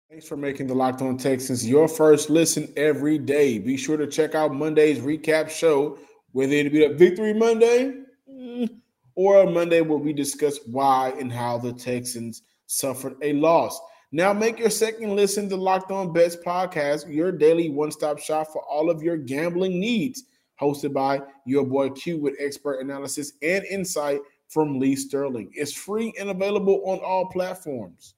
Thanks 0.10 0.28
for 0.28 0.36
making 0.36 0.68
the 0.68 0.74
Locked 0.74 1.02
On 1.02 1.18
Texans 1.18 1.68
your 1.68 1.88
first 1.88 2.30
listen 2.30 2.72
every 2.76 3.18
day. 3.18 3.60
Be 3.60 3.78
sure 3.78 3.96
to 3.98 4.08
check 4.08 4.36
out 4.36 4.54
Monday's 4.54 5.00
recap 5.00 5.50
show 5.50 5.98
whether 6.32 6.54
it 6.54 6.72
be 6.72 6.86
a 6.86 6.94
victory 6.94 7.34
Monday 7.34 7.94
mm, 8.30 8.70
or 9.16 9.44
a 9.44 9.50
Monday 9.50 9.82
where 9.82 9.98
we 9.98 10.14
discuss 10.14 10.60
why 10.68 11.14
and 11.20 11.32
how 11.32 11.58
the 11.58 11.74
Texans 11.74 12.44
suffered 12.68 13.16
a 13.22 13.34
loss. 13.34 13.80
Now 14.14 14.34
make 14.34 14.60
your 14.60 14.70
second 14.70 15.16
listen 15.16 15.48
to 15.50 15.56
Locked 15.56 15.92
On 15.92 16.12
Bets 16.12 16.38
podcast, 16.46 17.14
your 17.14 17.32
daily 17.32 17.70
one-stop 17.70 18.20
shop 18.20 18.48
for 18.52 18.62
all 18.64 18.90
of 18.90 19.02
your 19.02 19.18
gambling 19.18 19.80
needs. 19.80 20.24
Hosted 20.60 20.94
by 20.94 21.22
your 21.46 21.66
boy 21.66 21.90
Q 21.90 22.20
with 22.20 22.36
expert 22.40 22.82
analysis 22.82 23.34
and 23.42 23.64
insight 23.66 24.20
from 24.48 24.80
Lee 24.80 24.96
Sterling. 24.96 25.50
It's 25.54 25.74
free 25.74 26.14
and 26.20 26.30
available 26.30 26.84
on 26.86 27.00
all 27.00 27.30
platforms. 27.30 28.14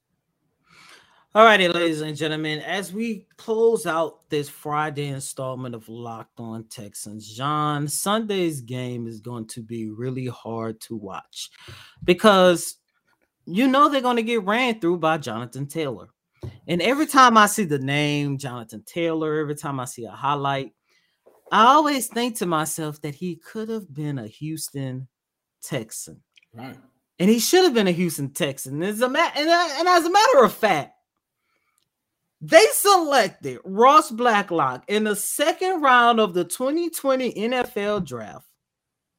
All 1.36 1.44
righty, 1.44 1.66
ladies 1.66 2.00
and 2.00 2.16
gentlemen, 2.16 2.60
as 2.60 2.92
we 2.92 3.26
close 3.36 3.86
out 3.86 4.20
this 4.30 4.48
Friday 4.48 5.08
installment 5.08 5.74
of 5.74 5.88
Locked 5.88 6.38
On 6.38 6.62
Texans, 6.68 7.28
John, 7.28 7.88
Sunday's 7.88 8.60
game 8.60 9.08
is 9.08 9.18
going 9.18 9.48
to 9.48 9.60
be 9.60 9.90
really 9.90 10.26
hard 10.26 10.80
to 10.82 10.94
watch 10.94 11.50
because 12.04 12.76
you 13.46 13.66
know 13.66 13.88
they're 13.88 14.00
going 14.00 14.14
to 14.14 14.22
get 14.22 14.44
ran 14.44 14.78
through 14.78 14.98
by 14.98 15.18
Jonathan 15.18 15.66
Taylor. 15.66 16.06
And 16.68 16.80
every 16.80 17.06
time 17.06 17.36
I 17.36 17.46
see 17.46 17.64
the 17.64 17.80
name 17.80 18.38
Jonathan 18.38 18.84
Taylor, 18.86 19.40
every 19.40 19.56
time 19.56 19.80
I 19.80 19.86
see 19.86 20.04
a 20.04 20.12
highlight, 20.12 20.70
I 21.50 21.64
always 21.64 22.06
think 22.06 22.36
to 22.36 22.46
myself 22.46 23.00
that 23.00 23.16
he 23.16 23.34
could 23.34 23.68
have 23.70 23.92
been 23.92 24.20
a 24.20 24.28
Houston 24.28 25.08
Texan. 25.64 26.22
Right. 26.52 26.78
And 27.18 27.28
he 27.28 27.40
should 27.40 27.64
have 27.64 27.74
been 27.74 27.88
a 27.88 27.92
Houston 27.92 28.30
Texan. 28.30 28.80
As 28.84 29.00
a 29.00 29.08
ma- 29.08 29.32
and, 29.34 29.48
uh, 29.48 29.68
and 29.78 29.88
as 29.88 30.04
a 30.04 30.12
matter 30.12 30.44
of 30.44 30.54
fact, 30.54 30.93
they 32.46 32.66
selected 32.72 33.58
Ross 33.64 34.10
Blacklock 34.10 34.84
in 34.88 35.04
the 35.04 35.16
second 35.16 35.80
round 35.80 36.20
of 36.20 36.34
the 36.34 36.44
2020 36.44 37.32
NFL 37.32 38.04
draft, 38.04 38.46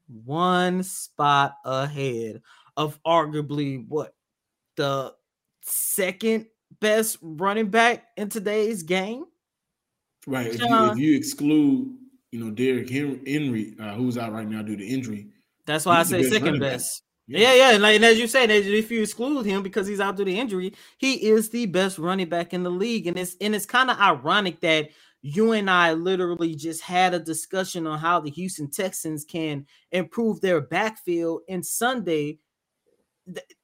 one 0.08 0.84
spot 0.84 1.56
ahead 1.66 2.44
of 2.78 3.00
arguably 3.04 3.84
what 3.88 4.14
the 4.76 5.12
second 5.64 6.46
best 6.80 7.18
running 7.22 7.70
back 7.70 8.04
in 8.16 8.30
today's 8.30 8.84
game. 8.84 9.26
Right. 10.28 10.48
If 10.48 10.62
you, 10.62 10.92
if 10.92 10.98
you, 11.00 11.18
exclude, 11.18 11.96
you 12.32 12.44
know, 12.44 12.52
Derrick 12.52 12.90
Henry, 12.92 13.74
uh, 13.80 13.96
who's 13.96 14.20
out 14.20 14.34
right 14.34 14.48
now 14.48 14.62
due 14.62 14.78
to 14.78 14.86
injury. 14.86 15.30
That's 15.66 15.86
why 15.86 15.98
I 15.98 16.04
say 16.04 16.22
second 16.30 16.60
best. 16.60 17.02
Yeah, 17.28 17.56
yeah, 17.56 17.72
and, 17.74 17.82
like, 17.82 17.96
and 17.96 18.06
as 18.06 18.20
you 18.20 18.28
said, 18.28 18.52
if 18.52 18.92
you 18.92 19.02
exclude 19.02 19.48
him 19.48 19.64
because 19.64 19.88
he's 19.88 20.00
out 20.00 20.16
due 20.16 20.26
to 20.26 20.32
the 20.32 20.40
injury, 20.40 20.74
he 20.98 21.28
is 21.30 21.50
the 21.50 21.66
best 21.66 21.98
running 21.98 22.30
back 22.30 22.54
in 22.54 22.64
the 22.64 22.70
league, 22.70 23.08
and 23.08 23.18
it's 23.18 23.36
and 23.42 23.56
it's 23.56 23.66
kind 23.66 23.90
of 23.90 24.00
ironic 24.00 24.60
that 24.62 24.90
you 25.24 25.54
and 25.54 25.68
I 25.70 25.94
literally 25.94 26.54
just 26.54 26.82
had 26.84 27.16
a 27.16 27.20
discussion 27.20 27.88
on 27.88 27.98
how 27.98 28.20
the 28.20 28.30
Houston 28.30 28.70
Texans 28.70 29.26
can 29.26 29.66
improve 29.92 30.40
their 30.42 30.62
backfield. 30.62 31.42
And 31.50 31.66
Sunday, 31.66 32.38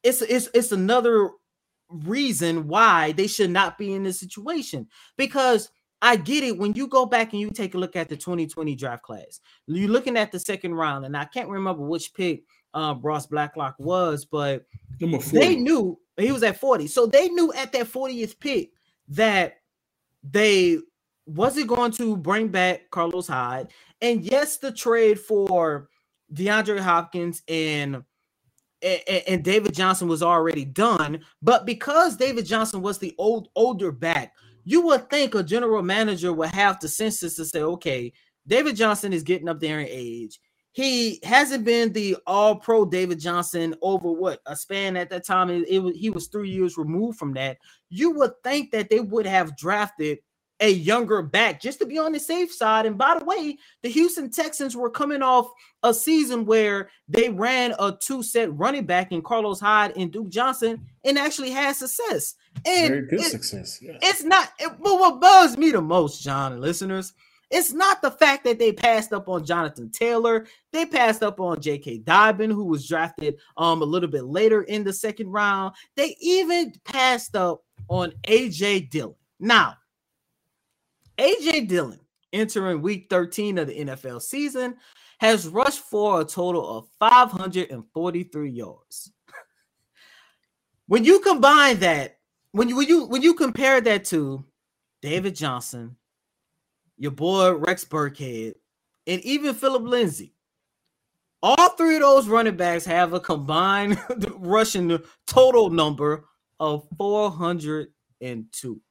it's 0.04 0.24
it's 0.24 0.50
it's 0.56 0.72
another 0.72 1.30
reason 1.90 2.68
why 2.68 3.12
they 3.12 3.28
should 3.28 3.52
not 3.52 3.78
be 3.78 3.94
in 3.94 4.04
this 4.04 4.20
situation 4.20 4.88
because 5.18 5.70
I 6.02 6.16
get 6.16 6.44
it 6.44 6.58
when 6.58 6.74
you 6.74 6.88
go 6.88 7.06
back 7.06 7.34
and 7.34 7.42
you 7.42 7.52
take 7.52 7.76
a 7.76 7.78
look 7.78 7.96
at 7.96 8.10
the 8.10 8.18
2020 8.18 8.76
draft 8.76 9.04
class. 9.04 9.40
You're 9.68 9.90
looking 9.90 10.18
at 10.18 10.32
the 10.32 10.40
second 10.40 10.74
round, 10.74 11.06
and 11.06 11.16
I 11.16 11.26
can't 11.26 11.50
remember 11.50 11.84
which 11.84 12.14
pick 12.16 12.44
uh, 12.74 12.96
Ross 13.02 13.28
Blacklock 13.28 13.76
was, 13.80 14.26
but 14.26 14.66
they 15.00 15.56
knew 15.56 16.00
he 16.18 16.32
was 16.32 16.44
at 16.44 16.60
40. 16.60 16.88
So 16.88 17.06
they 17.06 17.30
knew 17.30 17.52
at 17.54 17.72
that 17.74 17.88
40th 17.88 18.40
pick 18.40 18.72
that 19.10 19.58
they 20.24 20.78
wasn't 21.26 21.68
going 21.68 21.92
to 21.94 22.18
bring 22.18 22.48
back 22.50 22.90
Carlos 22.92 23.28
Hyde. 23.28 23.72
And 24.02 24.24
yes, 24.24 24.58
the 24.58 24.72
trade 24.72 25.20
for 25.20 25.90
DeAndre 26.34 26.80
Hopkins 26.80 27.42
and, 27.48 28.04
and, 28.82 29.44
David 29.44 29.74
Johnson 29.74 30.08
was 30.08 30.24
already 30.24 30.66
done, 30.66 31.24
but 31.42 31.66
because 31.66 32.18
David 32.18 32.46
Johnson 32.46 32.82
was 32.82 32.98
the 32.98 33.14
old 33.18 33.50
older 33.56 33.92
back, 33.92 34.34
you 34.64 34.82
would 34.82 35.10
think 35.10 35.36
a 35.36 35.44
general 35.44 35.84
manager 35.84 36.34
would 36.34 36.50
have 36.50 36.80
the 36.80 36.88
census 36.88 37.36
to 37.36 37.46
say, 37.46 37.62
okay, 37.62 38.12
David 38.48 38.76
Johnson 38.76 39.14
is 39.14 39.24
getting 39.24 39.50
up 39.50 39.60
there 39.60 39.80
in 39.80 39.88
age 39.90 40.40
he 40.74 41.20
hasn't 41.24 41.66
been 41.66 41.92
the 41.92 42.18
all 42.26 42.56
pro 42.56 42.86
David 42.86 43.20
Johnson 43.20 43.76
over 43.82 44.12
what 44.12 44.40
a 44.46 44.56
span 44.56 44.96
at 44.96 45.10
that 45.10 45.26
time. 45.26 45.50
It, 45.50 45.66
it, 45.68 45.96
he 45.96 46.10
was 46.10 46.28
three 46.28 46.50
years 46.50 46.78
removed 46.78 47.18
from 47.18 47.34
that. 47.34 47.58
You 47.90 48.12
would 48.12 48.32
think 48.44 48.72
that 48.72 48.90
they 48.90 49.02
would 49.02 49.26
have 49.26 49.58
drafted 49.58 50.20
a 50.62 50.70
younger 50.70 51.24
back 51.24 51.60
just 51.60 51.80
to 51.80 51.86
be 51.86 51.98
on 51.98 52.12
the 52.12 52.20
safe 52.20 52.54
side. 52.54 52.86
And 52.86 52.98
by 52.98 53.18
the 53.18 53.26
way, 53.26 53.58
the 53.82 53.90
Houston 53.90 54.30
Texans 54.30 54.78
were 54.78 54.92
coming 54.92 55.24
off 55.24 55.50
a 55.84 55.94
season 55.94 56.46
where 56.46 56.90
they 57.10 57.30
ran 57.30 57.74
a 57.80 57.98
two 58.00 58.22
set 58.22 58.56
running 58.56 58.86
back 58.86 59.12
in 59.12 59.24
Carlos 59.24 59.60
Hyde 59.60 59.98
and 59.98 60.12
Duke 60.12 60.30
Johnson 60.30 60.86
and 61.04 61.18
actually 61.18 61.50
had 61.50 61.76
success. 61.76 62.36
And 62.66 62.90
Very 62.90 63.08
good 63.08 63.22
it, 63.22 63.32
success. 63.32 63.80
Yeah. 63.82 63.98
It's 64.04 64.24
not 64.24 64.50
it, 64.60 64.72
what 64.78 65.20
bugs 65.20 65.58
me 65.58 65.72
the 65.72 65.82
most, 65.82 66.24
John 66.24 66.54
and 66.54 66.62
listeners. 66.62 67.14
It's 67.52 67.74
not 67.74 68.02
the 68.02 68.12
fact 68.12 68.44
that 68.46 68.58
they 68.58 68.72
passed 68.72 69.14
up 69.14 69.28
on 69.28 69.46
Jonathan 69.46 69.92
Taylor. 69.92 70.48
They 70.72 70.86
passed 70.86 71.22
up 71.22 71.40
on 71.40 71.62
J.K. 71.62 72.00
Dobbin, 72.00 72.50
who 72.50 72.66
was 72.66 72.88
drafted 72.88 73.40
um 73.58 73.82
a 73.82 73.86
little 73.86 74.10
bit 74.10 74.26
later 74.26 74.64
in 74.64 74.84
the 74.84 74.94
second 74.94 75.30
round. 75.30 75.76
They 75.96 76.16
even 76.22 76.74
passed 76.86 77.36
up 77.36 77.64
on 77.90 78.14
A.J. 78.26 78.82
Dillon. 78.82 79.16
Now, 79.40 79.76
AJ 81.18 81.68
Dillon, 81.68 82.00
entering 82.34 82.82
week 82.82 83.08
13 83.10 83.58
of 83.58 83.68
the 83.68 83.86
NFL 83.86 84.22
season, 84.22 84.76
has 85.20 85.48
rushed 85.48 85.82
for 85.82 86.22
a 86.22 86.26
total 86.26 86.78
of 86.78 86.88
543 87.00 88.50
yards. 88.50 89.12
when 90.88 91.04
you 91.04 91.20
combine 91.20 91.80
that, 91.80 92.18
when 92.54 92.70
you 92.70 92.76
when 92.76 92.88
you 92.88 93.06
when 93.06 93.22
you 93.22 93.34
compare 93.34 93.82
that 93.82 94.06
to 94.06 94.44
David 95.02 95.36
Johnson, 95.36 95.96
your 96.98 97.12
boy 97.12 97.54
Rex 97.54 97.86
Burkhead, 97.86 98.56
and 99.08 99.22
even 99.22 99.54
Phillip 99.54 99.84
Lindsay, 99.84 100.34
all 101.44 101.70
three 101.70 101.96
of 101.96 102.02
those 102.02 102.28
running 102.28 102.56
backs 102.56 102.86
have 102.86 103.14
a 103.14 103.20
combined 103.20 104.00
rushing 104.38 105.00
total 105.26 105.70
number 105.70 106.26
of 106.60 106.88
402. 106.98 108.82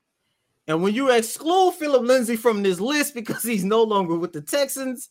And 0.66 0.82
when 0.82 0.94
you 0.94 1.10
exclude 1.10 1.74
Phillip 1.74 2.02
Lindsay 2.02 2.36
from 2.36 2.62
this 2.62 2.80
list 2.80 3.14
because 3.14 3.42
he's 3.42 3.64
no 3.64 3.82
longer 3.82 4.16
with 4.16 4.32
the 4.32 4.40
Texans, 4.40 5.10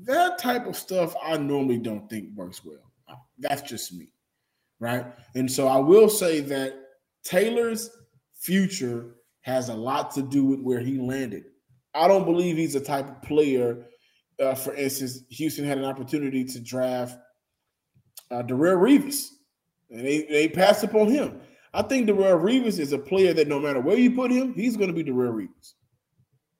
that 0.03 0.37
type 0.37 0.65
of 0.65 0.75
stuff 0.75 1.15
I 1.23 1.37
normally 1.37 1.77
don't 1.77 2.09
think 2.09 2.29
works 2.35 2.65
well. 2.65 2.91
That's 3.39 3.61
just 3.61 3.93
me, 3.93 4.09
right? 4.79 5.05
And 5.35 5.49
so 5.49 5.67
I 5.67 5.77
will 5.77 6.09
say 6.09 6.39
that 6.41 6.73
Taylor's 7.23 7.89
future 8.35 9.15
has 9.41 9.69
a 9.69 9.73
lot 9.73 10.11
to 10.11 10.21
do 10.21 10.43
with 10.43 10.59
where 10.61 10.79
he 10.79 10.97
landed. 10.97 11.45
I 11.93 12.07
don't 12.07 12.25
believe 12.25 12.57
he's 12.57 12.75
a 12.75 12.79
type 12.79 13.07
of 13.07 13.21
player. 13.21 13.85
Uh, 14.39 14.55
for 14.55 14.73
instance, 14.75 15.21
Houston 15.29 15.65
had 15.65 15.77
an 15.77 15.85
opportunity 15.85 16.43
to 16.43 16.59
draft 16.59 17.17
uh, 18.29 18.43
Darrelle 18.43 18.77
Revis, 18.77 19.29
and 19.89 20.05
they, 20.05 20.23
they 20.23 20.47
passed 20.47 20.83
upon 20.83 21.09
him. 21.09 21.39
I 21.73 21.81
think 21.81 22.07
Darrelle 22.07 22.41
Revis 22.41 22.79
is 22.79 22.91
a 22.91 22.97
player 22.97 23.33
that 23.33 23.47
no 23.47 23.59
matter 23.59 23.79
where 23.79 23.97
you 23.97 24.11
put 24.11 24.31
him, 24.31 24.53
he's 24.53 24.77
going 24.77 24.93
to 24.93 25.03
be 25.03 25.09
Darrelle 25.09 25.33
Revis, 25.33 25.73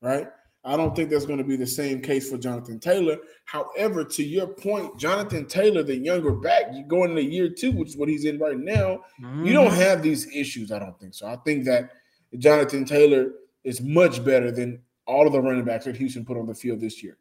right? 0.02 0.28
I 0.64 0.76
don't 0.76 0.94
think 0.96 1.10
that's 1.10 1.26
going 1.26 1.38
to 1.38 1.46
be 1.46 1.56
the 1.56 1.66
same 1.66 2.02
case 2.02 2.30
for 2.30 2.38
Jonathan 2.38 2.80
Taylor. 2.80 3.18
However, 3.46 4.04
to 4.04 4.24
your 4.24 4.48
point, 4.48 4.98
Jonathan 5.00 5.46
Taylor, 5.46 5.82
the 5.82 5.96
younger 5.96 6.34
back, 6.34 6.66
you 6.74 6.84
go 6.84 7.06
into 7.06 7.24
year 7.24 7.48
two, 7.50 7.72
which 7.72 7.90
is 7.90 7.98
what 7.98 8.10
he's 8.10 8.26
in 8.26 8.38
right 8.38 8.58
now. 8.58 9.00
Mm-hmm. 9.24 9.46
You 9.46 9.54
don't 9.54 9.68
mm-hmm. 9.68 9.80
have 9.80 10.02
these 10.02 10.28
issues. 10.36 10.72
I 10.72 10.80
don't 10.80 11.00
think 11.00 11.14
so. 11.14 11.26
I 11.28 11.38
think 11.38 11.64
that 11.66 11.92
Jonathan 12.38 12.84
Taylor 12.84 13.32
is 13.64 13.82
much 13.82 14.24
better 14.26 14.52
than 14.52 14.82
all 15.06 15.26
of 15.26 15.32
the 15.32 15.42
running 15.42 15.64
backs 15.64 15.86
that 15.86 15.96
Houston 15.96 16.26
put 16.26 16.38
on 16.38 16.48
the 16.48 16.54
field 16.54 16.82
this 16.82 17.02
year. 17.02 17.18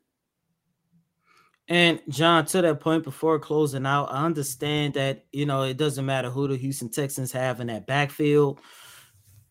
And 1.68 2.00
John, 2.08 2.46
to 2.46 2.62
that 2.62 2.80
point, 2.80 3.04
before 3.04 3.38
closing 3.38 3.86
out, 3.86 4.06
I 4.06 4.24
understand 4.24 4.94
that 4.94 5.24
you 5.32 5.46
know 5.46 5.62
it 5.62 5.76
doesn't 5.76 6.06
matter 6.06 6.30
who 6.30 6.48
the 6.48 6.56
Houston 6.56 6.90
Texans 6.90 7.32
have 7.32 7.60
in 7.60 7.66
that 7.68 7.86
backfield 7.86 8.60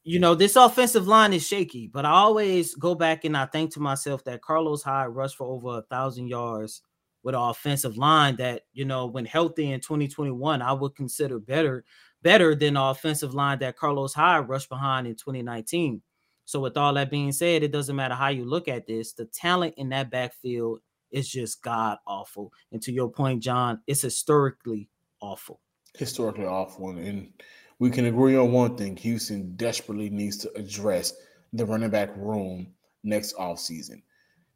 you 0.05 0.19
know, 0.19 0.35
this 0.35 0.55
offensive 0.55 1.07
line 1.07 1.33
is 1.33 1.45
shaky, 1.45 1.87
but 1.87 2.05
I 2.05 2.11
always 2.11 2.75
go 2.75 2.93
back 2.93 3.25
and 3.25 3.35
I 3.35 3.47
think 3.47 3.73
to 3.73 3.79
myself 3.79 4.23
that 4.25 4.43
Carlos 4.43 4.83
Hyde 4.83 5.09
rushed 5.09 5.35
for 5.35 5.47
over 5.47 5.79
a 5.79 5.81
thousand 5.81 6.27
yards 6.27 6.83
with 7.23 7.33
an 7.33 7.41
offensive 7.41 7.97
line 7.97 8.35
that, 8.35 8.61
you 8.71 8.85
know, 8.85 9.07
when 9.07 9.25
healthy 9.25 9.71
in 9.71 9.79
2021, 9.79 10.61
I 10.61 10.71
would 10.73 10.95
consider 10.95 11.39
better, 11.39 11.83
better 12.21 12.53
than 12.53 12.75
the 12.75 12.83
offensive 12.83 13.33
line 13.33 13.57
that 13.59 13.77
Carlos 13.77 14.13
Hyde 14.13 14.47
rushed 14.47 14.69
behind 14.69 15.07
in 15.07 15.15
2019. 15.15 16.03
So, 16.45 16.59
with 16.59 16.77
all 16.77 16.93
that 16.93 17.09
being 17.09 17.31
said, 17.31 17.63
it 17.63 17.71
doesn't 17.71 17.95
matter 17.95 18.13
how 18.13 18.27
you 18.27 18.45
look 18.45 18.67
at 18.67 18.85
this, 18.85 19.13
the 19.13 19.25
talent 19.25 19.73
in 19.77 19.89
that 19.89 20.11
backfield 20.11 20.81
is 21.09 21.27
just 21.27 21.63
god 21.63 21.97
awful. 22.05 22.53
And 22.71 22.79
to 22.83 22.91
your 22.91 23.09
point, 23.09 23.41
John, 23.41 23.81
it's 23.87 24.03
historically 24.03 24.87
awful. 25.19 25.61
Historically 25.97 26.45
awful. 26.45 26.89
And 26.89 27.31
we 27.79 27.89
can 27.89 28.05
agree 28.05 28.35
on 28.35 28.51
one 28.51 28.77
thing 28.77 28.95
Houston 28.97 29.55
desperately 29.55 30.09
needs 30.09 30.37
to 30.37 30.51
address 30.57 31.13
the 31.53 31.65
running 31.65 31.89
back 31.89 32.09
room 32.15 32.67
next 33.03 33.35
offseason. 33.35 34.01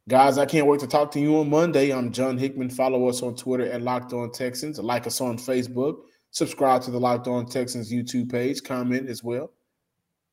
Guys, 0.08 0.38
I 0.38 0.46
can't 0.46 0.66
wait 0.66 0.80
to 0.80 0.86
talk 0.86 1.10
to 1.12 1.20
you 1.20 1.38
on 1.38 1.50
Monday. 1.50 1.90
I'm 1.92 2.10
John 2.10 2.36
Hickman. 2.36 2.70
Follow 2.70 3.08
us 3.08 3.22
on 3.22 3.36
Twitter 3.36 3.70
at 3.70 3.82
Locked 3.82 4.12
On 4.12 4.30
Texans. 4.32 4.78
Like 4.78 5.06
us 5.06 5.20
on 5.20 5.36
Facebook. 5.36 6.00
Subscribe 6.30 6.82
to 6.82 6.90
the 6.90 6.98
Locked 6.98 7.28
On 7.28 7.46
Texans 7.46 7.92
YouTube 7.92 8.30
page. 8.30 8.62
Comment 8.62 9.08
as 9.08 9.22
well. 9.22 9.52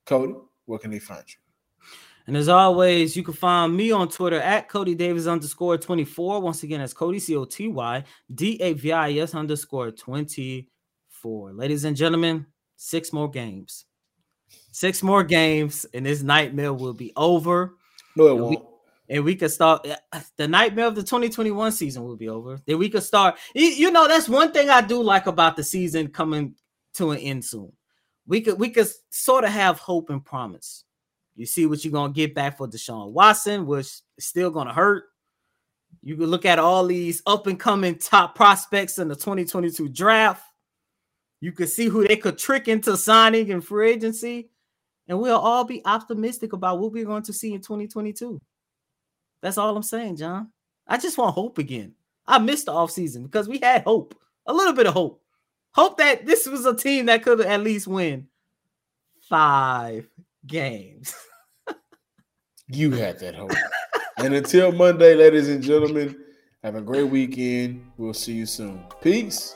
Coty, 0.05 0.39
where 0.65 0.79
can 0.79 0.91
they 0.91 0.99
find 0.99 1.23
you? 1.27 1.35
And 2.25 2.35
as 2.35 2.49
always, 2.49 3.15
you 3.15 3.23
can 3.23 3.33
find 3.33 3.75
me 3.75 3.91
on 3.91 4.09
Twitter 4.09 4.39
at 4.41 4.69
Coty 4.69 4.97
Davis 4.97 5.27
underscore 5.27 5.77
24. 5.77 6.41
Once 6.41 6.63
again, 6.63 6.79
that's 6.79 6.93
Coty 6.93 7.21
C 7.21 7.35
O 7.35 7.45
T 7.45 7.67
Y 7.67 8.03
D 8.33 8.57
A 8.61 8.73
V 8.73 8.91
I 8.91 9.13
S 9.13 9.33
underscore 9.33 9.91
24. 9.91 11.53
Ladies 11.53 11.83
and 11.85 11.95
gentlemen, 11.95 12.45
six 12.77 13.11
more 13.11 13.29
games. 13.29 13.85
Six 14.71 15.03
more 15.03 15.23
games, 15.23 15.85
and 15.93 16.05
this 16.05 16.21
nightmare 16.21 16.73
will 16.73 16.93
be 16.93 17.11
over. 17.17 17.75
No, 18.15 18.27
it 18.27 18.31
and 18.31 18.41
won't. 18.41 18.59
We, 18.59 18.67
and 19.09 19.23
we 19.23 19.35
could 19.35 19.51
start 19.51 19.87
uh, 20.11 20.19
the 20.37 20.47
nightmare 20.47 20.85
of 20.85 20.95
the 20.95 21.03
2021 21.03 21.71
season 21.71 22.03
will 22.03 22.15
be 22.15 22.29
over. 22.29 22.59
Then 22.65 22.77
we 22.77 22.89
could 22.89 23.03
start. 23.03 23.35
You 23.53 23.91
know, 23.91 24.07
that's 24.07 24.29
one 24.29 24.51
thing 24.51 24.69
I 24.69 24.81
do 24.81 25.01
like 25.01 25.27
about 25.27 25.55
the 25.55 25.63
season 25.63 26.07
coming 26.09 26.55
to 26.95 27.11
an 27.11 27.19
end 27.19 27.43
soon. 27.43 27.73
We 28.25 28.41
could 28.41 28.59
we 28.59 28.69
could 28.69 28.87
sort 29.09 29.43
of 29.43 29.51
have 29.51 29.79
hope 29.79 30.09
and 30.09 30.23
promise. 30.23 30.83
You 31.35 31.45
see 31.45 31.65
what 31.65 31.83
you're 31.83 31.93
gonna 31.93 32.13
get 32.13 32.35
back 32.35 32.57
for 32.57 32.67
Deshaun 32.67 33.11
Watson, 33.11 33.65
which 33.65 33.85
is 33.85 34.03
still 34.19 34.51
gonna 34.51 34.73
hurt. 34.73 35.05
You 36.01 36.15
could 36.15 36.29
look 36.29 36.45
at 36.45 36.59
all 36.59 36.85
these 36.85 37.21
up 37.25 37.47
and 37.47 37.59
coming 37.59 37.97
top 37.97 38.35
prospects 38.35 38.97
in 38.99 39.07
the 39.07 39.15
2022 39.15 39.89
draft. 39.89 40.43
You 41.39 41.51
could 41.51 41.69
see 41.69 41.87
who 41.87 42.07
they 42.07 42.17
could 42.17 42.37
trick 42.37 42.67
into 42.67 42.97
signing 42.97 43.51
and 43.51 43.63
free 43.63 43.91
agency, 43.91 44.49
and 45.07 45.19
we'll 45.19 45.37
all 45.37 45.63
be 45.63 45.85
optimistic 45.85 46.53
about 46.53 46.79
what 46.79 46.91
we're 46.91 47.05
going 47.05 47.23
to 47.23 47.33
see 47.33 47.53
in 47.53 47.61
2022. 47.61 48.41
That's 49.41 49.57
all 49.57 49.75
I'm 49.75 49.83
saying, 49.83 50.17
John. 50.17 50.49
I 50.87 50.97
just 50.97 51.17
want 51.17 51.35
hope 51.35 51.57
again. 51.57 51.93
I 52.25 52.39
missed 52.39 52.65
the 52.65 52.73
offseason 52.73 53.23
because 53.23 53.47
we 53.47 53.59
had 53.59 53.83
hope, 53.83 54.19
a 54.45 54.53
little 54.53 54.73
bit 54.73 54.87
of 54.87 54.93
hope. 54.93 55.21
Hope 55.71 55.97
that 55.97 56.25
this 56.25 56.47
was 56.47 56.65
a 56.65 56.75
team 56.75 57.05
that 57.05 57.23
could 57.23 57.39
at 57.41 57.61
least 57.61 57.87
win 57.87 58.27
five 59.21 60.09
games. 60.45 61.13
you 62.67 62.91
had 62.91 63.19
that 63.19 63.35
hope. 63.35 63.51
and 64.17 64.33
until 64.33 64.71
Monday, 64.71 65.13
ladies 65.13 65.49
and 65.49 65.61
gentlemen, 65.61 66.17
have 66.63 66.75
a 66.75 66.81
great 66.81 67.09
weekend. 67.09 67.85
We'll 67.97 68.13
see 68.13 68.33
you 68.33 68.45
soon. 68.45 68.83
Peace. 69.01 69.55